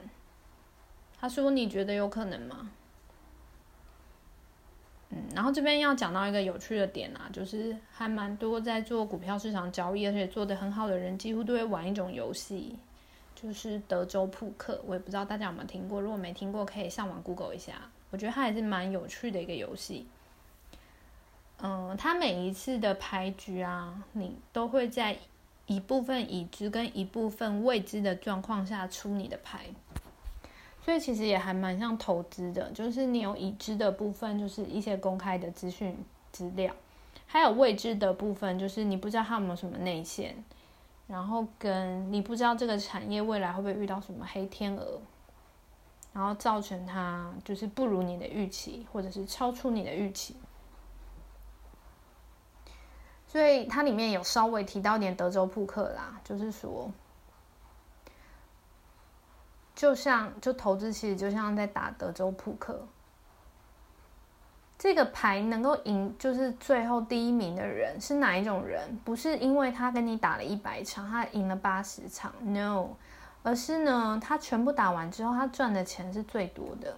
[1.18, 2.70] 他说：“你觉得有可能吗？”
[5.08, 12.78] 嗯，然后这边要讲到一个有趣的点啊，就是还蛮多在做股票市场交易，而且做的很好的人，几乎都会玩一种游戏，
[13.34, 14.82] 就是德州扑克。
[14.86, 17.90] 我也不知道大家有没有听过，如果没听过，可以上网 Google 一下。
[18.14, 20.06] 我觉得它还是蛮有趣的一个游戏。
[21.60, 25.18] 嗯，它每一次的牌局啊，你都会在
[25.66, 29.66] 一部分已知跟一部分未知的状况下出你的牌。
[30.84, 35.96] 所以其实也还蛮像投资的，就是你有已知的部分，就是一些公开的资讯
[36.30, 36.72] 资料，
[37.26, 40.36] 还有未知的部分，就是你不知道它有没有什么内线，
[41.08, 45.00] 然后跟你不知道这个产业未来会不会遇到什么黑天鹅，
[46.14, 50.36] 然后造成它就是不如你的预期，或者是超出你的预期。
[53.26, 56.88] 所以它里面有稍微提到点德州扑克啦，就是说，
[59.74, 62.86] 就像就投资其实就像在打德州扑克。
[64.76, 68.96] 这个牌能够赢，就是最后第一名的人是哪一种人？
[69.04, 72.90] 不是因为他跟你打了一百场，他赢了八十场，no，
[73.44, 76.96] 而是呢，他全部打完之后，他赚的钱是最多的。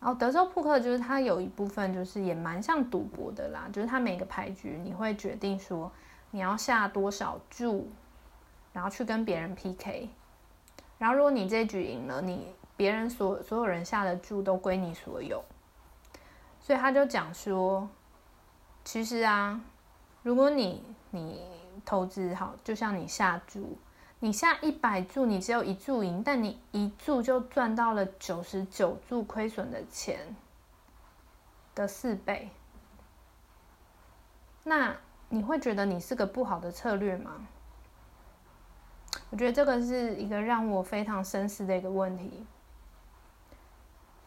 [0.00, 5.90] 然后德州扑克就是它有一部分就是也蛮像赌博的啦，就是它每个牌局你会决定说
[6.30, 7.88] 你要下多少注，
[8.72, 10.10] 然后去跟别人 PK，
[10.98, 15.42] 然后如果你这局赢了，你别人所所有人下的注都归你所有。
[16.60, 17.88] 所以他就讲说，
[18.84, 19.58] 其实啊，
[20.22, 21.40] 如果你你
[21.84, 23.78] 投资好，就像你下注，
[24.24, 30.34] 你下一百注，你只有一注赢，但你一注就赚到了九十九注亏损的钱
[31.74, 32.48] 的四倍，
[34.62, 34.96] 那
[35.28, 37.46] 你会觉得你是个不好的策略吗？
[39.28, 42.46] 我觉得这个是一个让我非常深思的一个问题。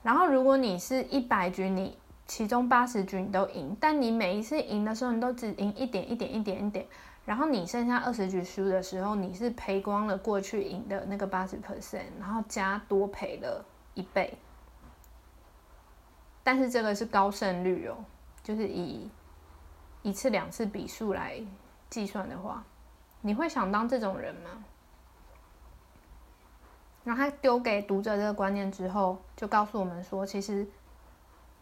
[0.04, 6.86] 然后，如果你是一百局，你其中八十局你都赢，但你每一次赢的时候，你都只赢一点一点一点一点，
[7.28, 13.66] 然后你剩下二十局输的时候，你是赔光了过去赢的那个八十 percent，然后加多赔了
[13.96, 14.38] 一倍。
[16.42, 17.98] 但是这个是高胜率哦，
[18.42, 19.10] 就是以
[20.04, 21.40] 一次两次比数来
[21.90, 22.64] 计算的话，
[23.20, 24.64] 你会想当这种人吗？
[27.04, 30.66] 然后他丢给读者这个观念之后，就告诉我们说，其实。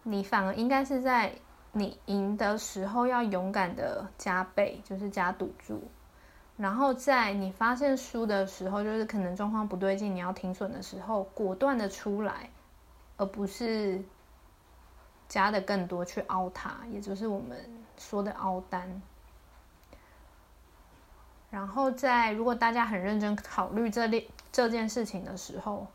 [0.07, 1.34] 你反而应该是在
[1.78, 5.84] 你赢的时候要勇敢的加倍，就是加赌注，
[6.55, 12.49] 然后在你发现输的时候，就是可能状况不对劲，你要停损的时候，果断的出来，
[13.17, 14.01] 而不是
[15.28, 17.57] 加的更多去凹它，也就是我们
[17.97, 19.01] 说的凹单。
[21.49, 25.86] 然后在如果大家很认真考虑这列这件事情的时候，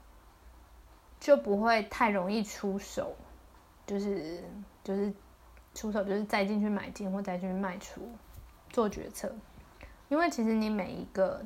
[1.19, 3.17] 就不会太容易出手。
[3.87, 4.45] 就是
[4.85, 5.13] 就是
[5.75, 8.11] 出手，就是再进去买进或再进去卖出，
[8.71, 9.33] 做决策。
[10.09, 11.41] 因为其实你每一个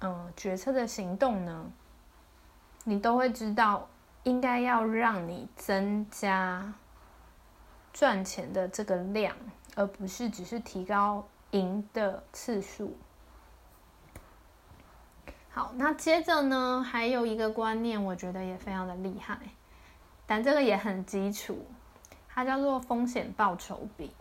[0.00, 1.70] 嗯决策的行动呢，
[2.84, 3.88] 你都会知道
[4.22, 6.72] 应该要让你增加
[7.92, 9.36] 赚钱的这个量，
[9.74, 12.96] 而不是只是提高赢的次数。
[15.50, 19.38] 好，那接着呢，还有一个观念，我觉得也非常的厉害。
[20.26, 21.64] 但这个也很基础，
[22.36, 24.12] 它叫做风险报酬比。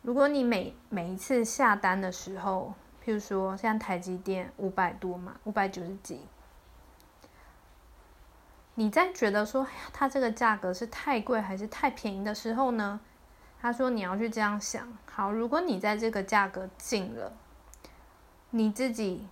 [0.00, 2.72] 如果你每每一次下单的时候，
[3.04, 6.20] 譬如说像台积电五百多嘛，五百九十几，
[8.76, 13.00] 你在觉得说它这个价格是太贵还是太便宜的时候呢？
[13.60, 14.86] 他说你要去这样想。
[15.10, 17.32] 好，如果你在这个价格进了，
[18.50, 19.26] 你自己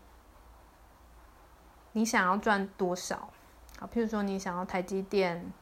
[1.92, 3.30] 你想要赚多少？
[3.78, 5.52] 好，譬如说你想要台积电，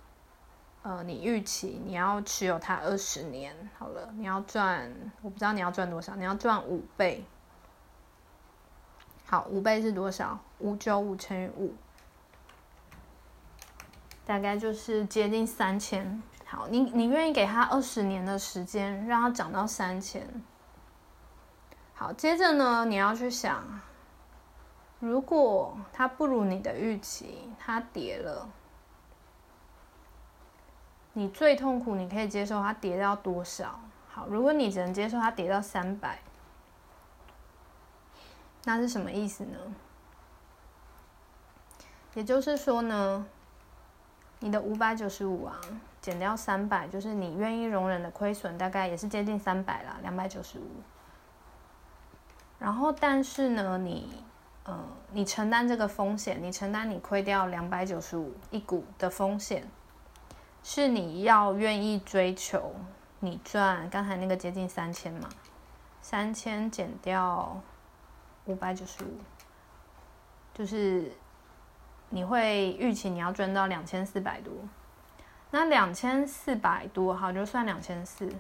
[0.83, 7.25] 呃，你预期你要持有它二十年，好了，你要赚，我不知道你要赚多少，你要赚五倍。
[9.27, 10.39] 好，五倍是多少？
[10.59, 11.75] 五九五乘以五，
[14.25, 16.23] 大概就是接近三千。
[16.47, 20.27] 好，你你愿意给他二十年的时间，让它涨到三千？
[21.93, 23.63] 好，接着呢，你要去想。
[25.01, 28.49] 如果它不如你的预期，它跌了，
[31.19, 33.81] 你最痛苦，你可以接受它跌到多少？
[34.09, 36.21] 好，如果你只能接受它跌到三百，
[38.63, 39.59] 那是什么意思呢？
[42.15, 43.27] 也就是说呢，
[44.39, 45.61] 你的五百九十五啊，
[46.01, 50.71] 减掉三百，就是你愿意容忍的亏损，大概也是接近三百啦，两百九十五。
[52.61, 54.23] 然后，但是呢，你。
[54.71, 59.67] 嗯，你承担这个风险，你承担你亏掉两百九十五一股的风险，
[60.71, 62.75] 是你要愿意追求
[63.21, 65.27] 你赚刚才那个接近三千嘛？
[66.03, 67.59] 三千减掉
[68.45, 69.17] 五百九十五，
[70.53, 71.11] 就是
[72.11, 74.53] 你会预期你要赚到两千四百多。
[75.53, 78.31] 那两千四百多，好，就算两千四，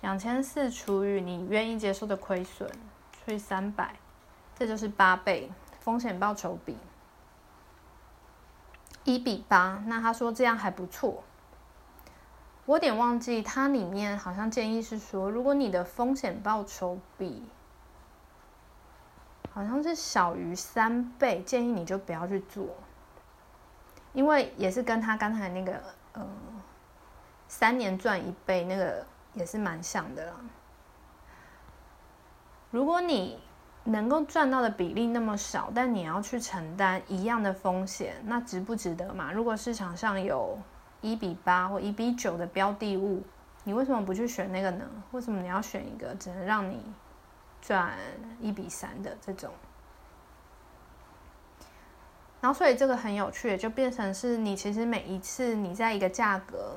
[0.00, 2.68] 两千四除以你愿意接受的亏损，
[3.12, 3.94] 除以三百，
[4.56, 5.48] 这就是八倍。
[5.78, 6.76] 风险报酬比
[9.04, 11.22] 一比八，那他说这样还不错。
[12.66, 17.48] 我有点忘记，它里面好像建议是说，如果你的风险报酬比
[19.52, 22.66] 好像是小于三倍，建议你就不要去做。
[24.12, 25.80] 因为也是跟他刚才那个
[26.12, 26.26] 呃
[27.48, 30.32] 三年赚一倍那个也是蛮像的啦。
[32.70, 33.38] 如果你
[33.84, 39.30] 能够赚到的比例那么少，但你要去承担一样的风险，那值不值得嘛？
[39.30, 40.58] 如果市场上有
[41.12, 43.22] 一比八或一比九的标的物，
[43.64, 44.84] 你为什么不去选那个呢？
[45.12, 46.82] 为什么你要选一个只能让你
[47.62, 47.92] 赚
[48.40, 49.50] 一比三的这种？
[52.40, 56.76] 然后，所以这个很有趣，就变成是你其实每一次你在一个价格，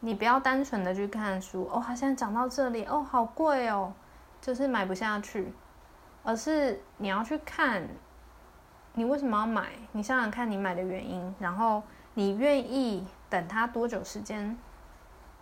[0.00, 3.92] 你不要单纯的去看书哦，它现在涨到这里哦，好贵哦，
[4.40, 5.52] 就是买不下去。
[6.22, 7.88] 而是你要去看，
[8.92, 9.70] 你为什么要买？
[9.92, 11.82] 你想想看你买的原因，然后
[12.14, 14.56] 你愿意等它多久时间？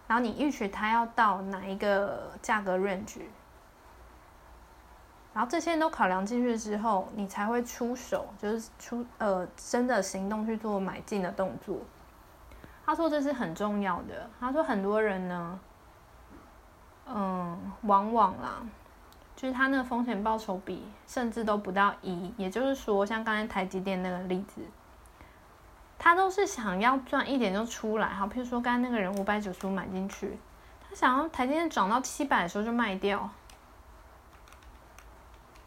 [0.06, 3.20] 然后你预许它要到哪一个价格 range？
[5.34, 11.78] 然后这些都考量进去之后，你才会出手，就是出呃真的行动去做买进的动作。
[12.84, 14.28] 他说这是很重要的。
[14.40, 15.60] 他说很多人呢，
[17.06, 18.62] 嗯，往往啦。
[19.36, 24.62] 就是他那个风险报酬比甚至都不到一，也就是说，像刚才台积电那个例子，
[25.98, 28.08] 他都是想要赚一点就出来。
[28.08, 30.38] 好，譬如说刚才那个人五百九十五买进去，
[30.88, 33.28] 他想要台积电涨到七百的时候就卖掉。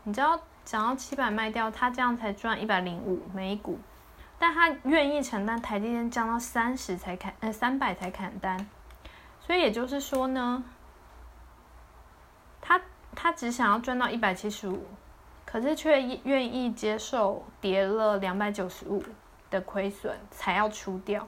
[0.04, 3.78] 你知道，涨到七百卖掉，他这样才赚一百零五每股，
[4.40, 8.68] 但他愿意承担台积电降到三十才砍，呃三百才砍单。
[9.40, 10.64] 所以也就是说呢，
[12.62, 12.80] 他。
[13.14, 14.86] 他只想要赚到一百七十五，
[15.46, 19.04] 可是却愿意接受跌了两百九十五
[19.52, 21.28] 的亏损才要出掉，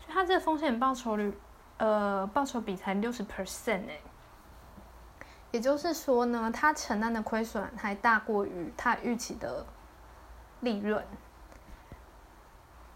[0.00, 1.32] 所以他这个风险报酬率，
[1.78, 4.00] 呃，报酬比才六十 percent 哎，
[5.52, 9.64] 也就是说呢，他承担的亏损还大过于他预期的
[10.60, 11.02] 利润。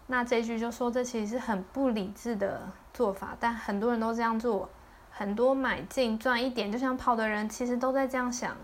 [0.05, 4.69] 那这句就说这其实是很不理智的做法，但很多人都这样做。
[5.11, 8.55] 很多买进赚一点就想跑的人，其实都在这样想。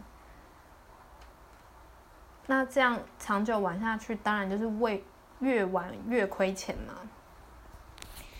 [2.46, 5.04] 那这样长久玩下去，当然就是为
[5.46, 6.93] 越玩越亏钱嘛。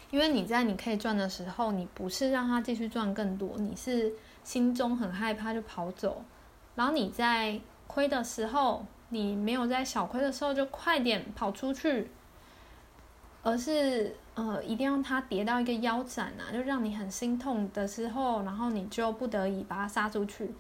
[0.10, 4.12] 因为你在你可以赚的时候，你不是让他继续赚更多，你是
[4.44, 6.26] 心中很害怕就跑走。
[6.76, 12.10] 然后你在亏的时候，你没有在小亏的时候就快点跑出去，
[13.44, 14.16] 而是。
[14.36, 20.54] 呃，一定要它跌到一个腰斩啊，就让你很心痛的时候，然后你就不得已把它杀出去。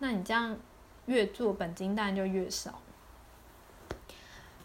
[0.00, 0.56] 那你这样
[1.06, 2.80] 越做本金当然就越少。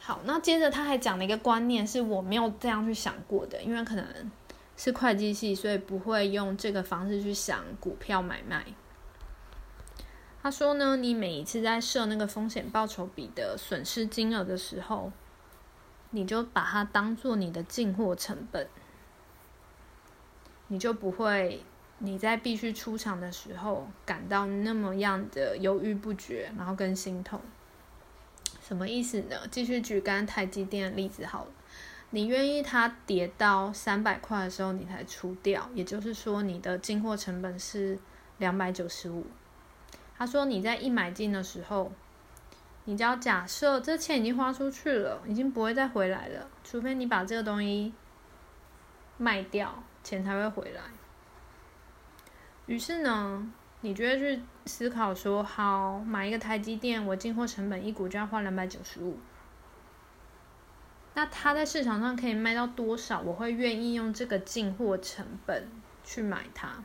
[0.05, 4.31] 好，那接着他还讲了一个观念，是我没有这样去想过的，因为可能
[4.77, 8.65] 是会计系，所以不会用这个方式去想股票买卖。
[10.43, 15.11] 他说呢，你每一次在设那个风险报酬比的损失金额的时候。
[16.11, 18.69] 你就把它当做你的进货成本，
[20.67, 21.61] 你就不会
[21.97, 27.41] 你在必须出场的时候感到那么样的犹豫不决，然后跟心痛。
[28.65, 29.35] 什么意思呢？
[29.51, 31.51] 继续举刚台积电的例子好了，
[32.09, 37.99] 你愿意它跌到三百块的时候你才出掉，也就是说你的进货成本是
[38.37, 39.27] 两百九十五。
[40.17, 41.91] 他说你在一买进的时候。
[42.87, 47.91] 你只要假设这钱已经花出去了，已经不会再回来了，除非你把这个东西
[49.17, 50.81] 卖掉，钱才会回来。
[52.67, 53.51] 于是呢，
[53.81, 59.17] 你就会去思考说：好，买一个台积电，我进货成本一股就要花两百九十五，
[61.13, 63.21] 那它在市场上可以卖到多少？
[63.21, 65.67] 我会愿意用这个进货成本
[66.03, 66.83] 去买它。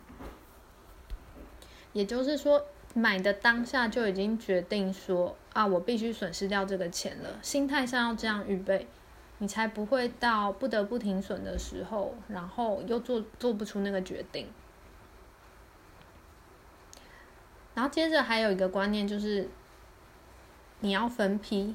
[1.92, 2.66] 也就是说。
[2.92, 7.38] 买的当下就已经决定说啊，我必须损失掉这个钱了。
[7.40, 8.88] 心态上要这样预备，
[9.38, 14.48] 你才不会到不得不停损的时候，然后又做做不出那个决定。
[17.74, 19.48] 然后接着还有一个观念就是，
[20.80, 21.74] 你要分批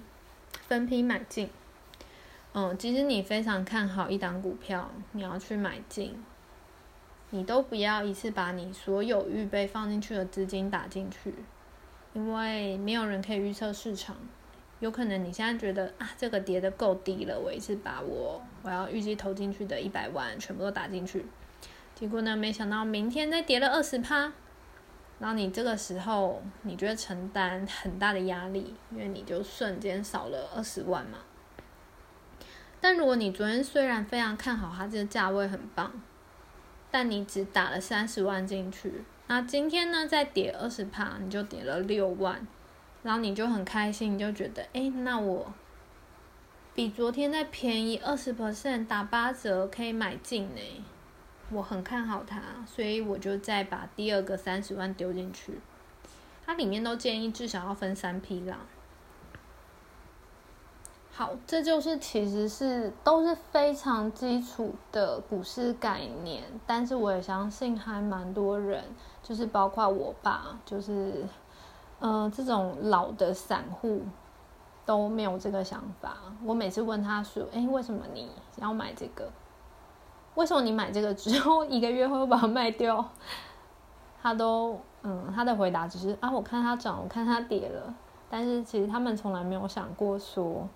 [0.67, 1.49] 分批买进。
[2.53, 6.15] 嗯，其实你非常看好一档股票，你要去买进。
[7.31, 11.33] 你都不要一次把你所有预备放进去的资金打进去，
[12.13, 14.15] 因为没有人可以预测市场。
[14.79, 21.25] 有可能你现在觉得啊，这个跌的够低了，我一次把我我要预计投进去的一百万全部都打进去，
[21.95, 24.31] 结果呢，没想到明天再跌了二十趴，
[25.20, 31.20] 然后你这个时候你觉得承担很大的压力，因为你就瞬间少了二十万嘛。
[32.80, 35.91] 但如果你昨天虽然非常看好它这个价位很棒。
[36.91, 42.47] 但你只打了三十万进去，那今天呢再跌二十趴，你就跌了六万，
[43.03, 45.53] 然后你就很开心，你就觉得，哎，那我
[46.74, 50.61] 比昨天再便宜二十 percent，打八折可以买进呢。
[51.51, 55.59] 我很看好它，所以我就再把第二个三十万丢进去。
[56.45, 58.57] 它里面都建议至少要分三批啦。
[61.11, 68.83] 好，这就是其实是都是非常基础的股市概念，但是我也相信还蛮多人，
[69.23, 71.25] 就是包括我爸，就是
[71.99, 74.01] 嗯这种老的散户
[74.85, 76.17] 都没有这个想法。
[76.43, 79.31] 我每次问他说：“哎，为什么你要买这个？
[80.36, 83.03] 为什么你买这个之后一个月会把它卖掉？”
[84.21, 87.93] 他都嗯，他的回答只是啊，我看它涨，我看它跌了，
[88.29, 90.67] 但是其实他们从来没有想过说。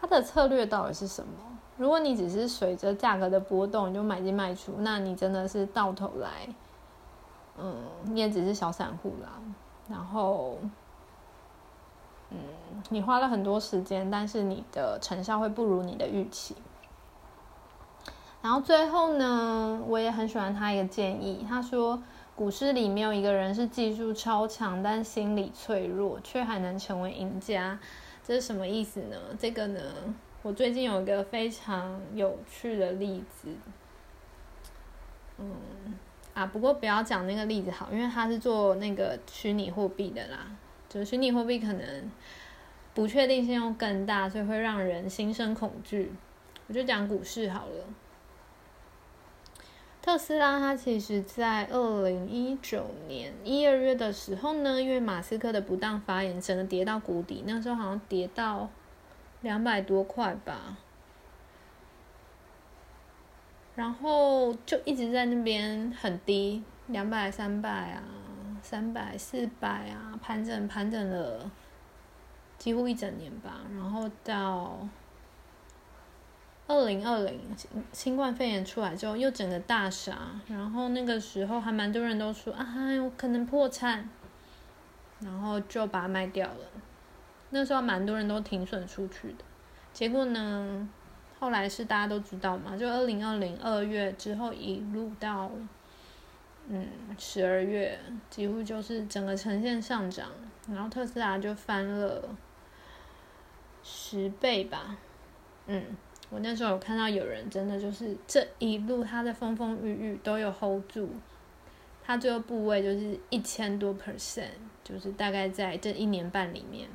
[0.00, 1.32] 它的策略到底是什么？
[1.76, 6.48] 如果你只是随着价格的波动就买进卖出，那你真的是到头来，
[7.56, 7.76] 嗯，
[8.06, 9.28] 你也只是小散户啦。
[9.88, 10.58] 然后，
[12.30, 12.38] 嗯，
[12.88, 16.56] 你花了很多时间，但是你的成效会不如你的预期。
[18.42, 22.02] 然后最后呢，我也很喜欢他一个建议，他说
[22.34, 27.78] 股市里没有一个人是技术超强，但心理脆弱，却还能成为赢家。
[28.24, 29.16] 这是什么意思呢？
[29.38, 29.80] 这个呢，
[30.42, 33.48] 我最近有一个非常有趣的例子，
[35.38, 35.54] 嗯
[36.34, 40.50] 啊，不过不要讲那个例子好，因为他是做那个虚拟货币的啦，
[40.88, 42.10] 就虚拟货币可能
[42.92, 46.12] 不确定性又更大，所以会让人心生恐惧。
[46.66, 47.84] 我就讲股市好了。
[50.02, 57.44] 特斯拉，它其实在二零一九年一二月的时候呢，因为马斯克的不当发言，整个跌到谷底。
[57.46, 58.68] 那时候好像跌到
[59.42, 60.76] 两百多块吧，
[63.76, 68.02] 然后就一直在那边很低，两百、三百啊，
[68.60, 71.48] 三百、四百啊，盘整盘整了
[72.58, 74.88] 几乎一整年吧，然后到。
[76.68, 77.38] 二零二零
[77.92, 84.08] 新冠肺炎出来之后，又整个大杀，然后那个时候还蛮多人都说啊，有可能破产，
[85.20, 86.66] 然后就把它卖掉了。
[87.50, 89.44] 那时候蛮多人都停损出去的，
[89.92, 90.88] 结果呢，
[91.38, 95.50] 后来是大家都知道嘛，就二零二零二月之后一路到
[96.68, 96.88] 嗯
[97.18, 97.98] 十二月，
[98.30, 100.30] 几乎就是整个呈现上涨，
[100.68, 102.22] 然后特斯拉就翻了
[103.82, 104.96] 十倍吧，
[105.66, 105.84] 嗯。
[106.32, 111.10] 我那时候有看到有人真的就是这一路他的风风雨雨都有 hold 住，
[112.02, 114.48] 他最后部位就是一千多 percent，
[114.82, 116.88] 就是大概在这一年半里面。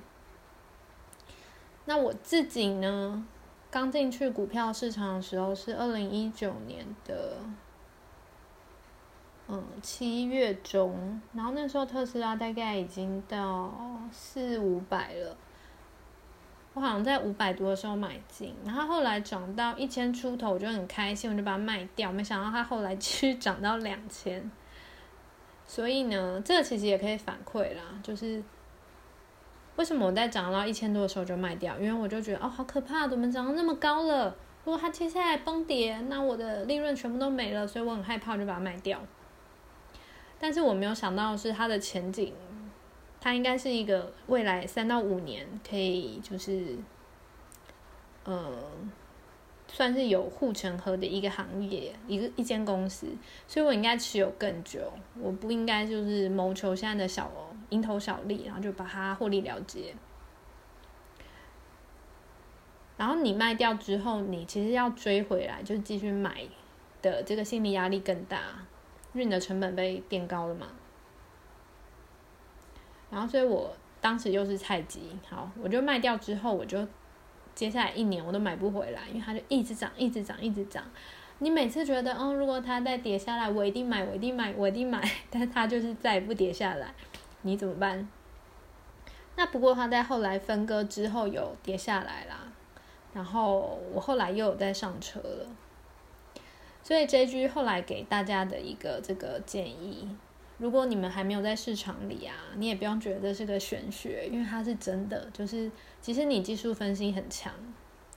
[1.85, 3.23] 那我自己呢，
[3.69, 7.37] 刚进去股票市场的时候是二零一九年的，
[9.47, 13.71] 嗯七月中，然后那时候特斯拉大概已经到
[14.11, 15.37] 四五百了。
[16.77, 22.11] 我好像在五百多的时候买进，然后后来涨到一千出头，我就很开心，我就把它卖掉。
[22.11, 24.51] 没想到它后来继续 涨到两千，
[25.65, 28.43] 所以呢，这个其实也可以反馈啦，就是
[29.75, 31.79] 为什么我在涨到一千多的时候就卖掉？
[31.79, 34.35] 因为我就觉得哦，好可怕，怎么涨到那么高了？
[34.63, 38.99] 如果它接下来崩跌，那我的利润全部都没了，所以我很害怕，就把它卖掉。
[40.39, 42.31] 但是我没有想到的是它的前景。
[43.19, 46.77] 它应该是一个未来三到五年可以就是，
[48.23, 48.55] 呃，
[49.67, 53.07] 算是有护城河的一个行业，一个一间公司，
[53.47, 57.29] 所以我应该持有更久，我不应该就是谋求现在的小
[57.69, 59.93] 蝇头小利，然后就把它获利了结。
[62.95, 66.43] 然后你卖掉之后，你其实要追回来，就继续买
[67.01, 68.37] 的这个心理压力更大，
[69.13, 70.67] 因为你的成本被垫高了嘛。
[73.09, 76.85] 然后，所以我当时又是菜鸡，好，我就卖掉之后，我就
[77.55, 80.83] 接下来一年我都买不回来，因为它就一直涨，一直涨，一直涨。
[81.39, 86.93] 你每次觉得，嗯，如果它再跌下来，我一定买，我一定买，我一定买， 但它就是再也不跌下来，
[87.43, 88.07] 你怎么办？
[89.35, 92.51] 那不过它在后来分割之后有跌下来啦，
[93.13, 95.47] 然后我后来又有在上车了，
[96.81, 100.09] 所以这句后来给大家的一个这个建议。
[100.57, 105.29] 如果你们还没有在市场里啊，你也不用觉得这是个玄学，因为它是真的。
[105.31, 107.53] 就是其实你技术分析很强，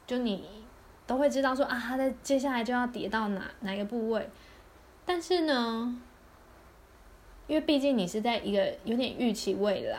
[0.07, 0.43] 就你
[1.07, 4.27] 都会知道说啊，它在接下来就要跌到哪哪个部位。
[5.05, 6.01] 但是呢，
[7.47, 9.99] 因为毕竟你是在一个有点预期未来，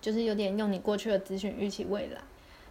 [0.00, 2.20] 就是有点用你过去的资讯预期未来，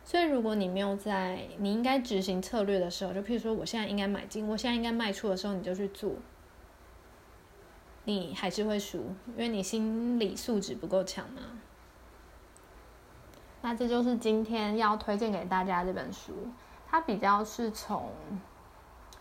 [0.03, 6.11] 所以如果你没有在你应该执行策略的时候，就譬如说我现在应该买进，我现在应该卖出的时候，你就去做。
[8.05, 8.97] 你还是会输，
[9.27, 11.41] 因为你心理素质不够强嘛。
[13.61, 16.33] 那这就是今天要推荐给大家这本书，
[16.85, 18.09] 它比较是从，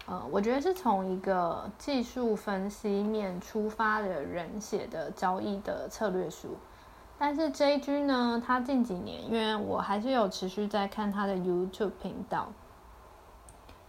[0.06, 6.56] 呃，我觉得是从一个技术分析面出发的人写的交易的策略书。
[7.16, 12.48] 但是 JG 呢，他近几年，因为我还是有持续在看他的 YouTube 频道，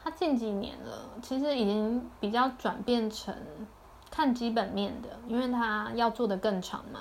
[0.03, 3.35] 他近几年了，其实已经比较转变成
[4.13, 6.99] 看基本面的，因为他要做的更长嘛。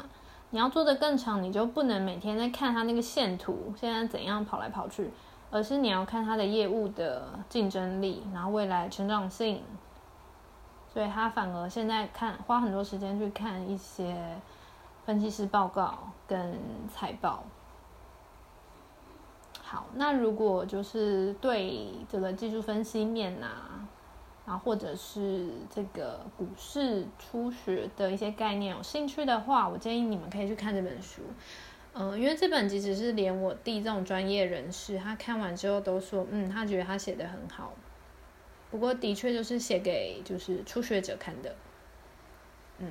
[0.49, 5.11] 你要做的更长，你就不能每天在看他那个线图，现在怎样跑来跑去，
[5.51, 9.63] 而是你要看他的业务的竞争力，然后未来成长性。
[10.91, 14.17] 所以他反而现在看花很多时间去看一些
[15.05, 16.59] 分析师报告跟
[16.91, 17.45] 财报。
[19.63, 23.87] 好，那如果就是对这个技术分析面啊。
[24.45, 31.23] 然后或者是这个股市初学的一些概念有兴趣的话，我建议你们可以去看这本书。
[31.95, 37.73] 嗯，因为这本即使是连我弟这种专业人士，他看完之后都说，嗯，他觉得他写的很好。
[38.71, 41.55] 不过的确就是写给就是初学者看的。
[42.79, 42.89] 嗯，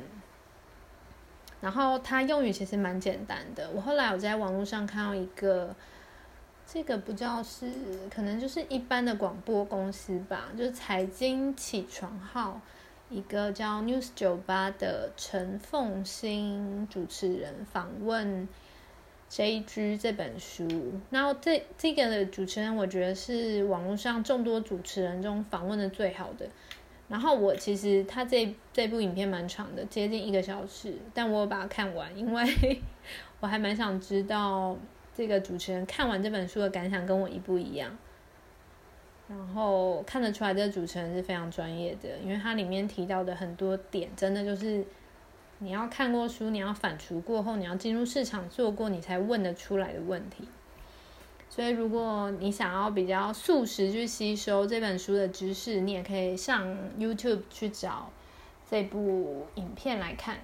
[1.59, 3.69] 然后他用语其实蛮简单的。
[3.71, 5.75] 我后来我在网络上看到一个。
[6.73, 7.69] 这个不知道是
[8.09, 12.61] 可能就是一般的广播公司吧，就是财经起床号
[13.09, 18.47] 一个叫 News 九八的陈凤新主持人访问
[19.29, 20.65] JG 这本书，
[21.09, 26.47] 然后这这个的主持人我觉得是网络上众多主持人中访问的最好的。
[27.09, 32.81] 然后我其实他这这部影片蛮长的，接近一个小时，但我把它看完，因为
[33.41, 34.77] 我还蛮想知道。
[35.15, 37.97] 这个主持人看完这本书的感想跟我一不一样，
[39.27, 44.83] 然后看得出来这个主持人是非常专业的，因为他里面提到的很多点，真的就是
[45.59, 50.47] 你要看过书，你要反刍过后，你要进入市场做过，你才问得出来的问题。
[51.49, 56.65] 所以，如果你想要比较速食去吸收这本书的知识，你也可以上
[56.97, 58.09] YouTube 去找
[58.69, 60.37] 这部影片来看。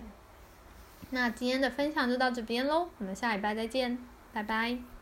[1.12, 3.98] 那今天的分享就到这边喽，我们下礼拜再见。
[4.38, 4.97] 拜拜。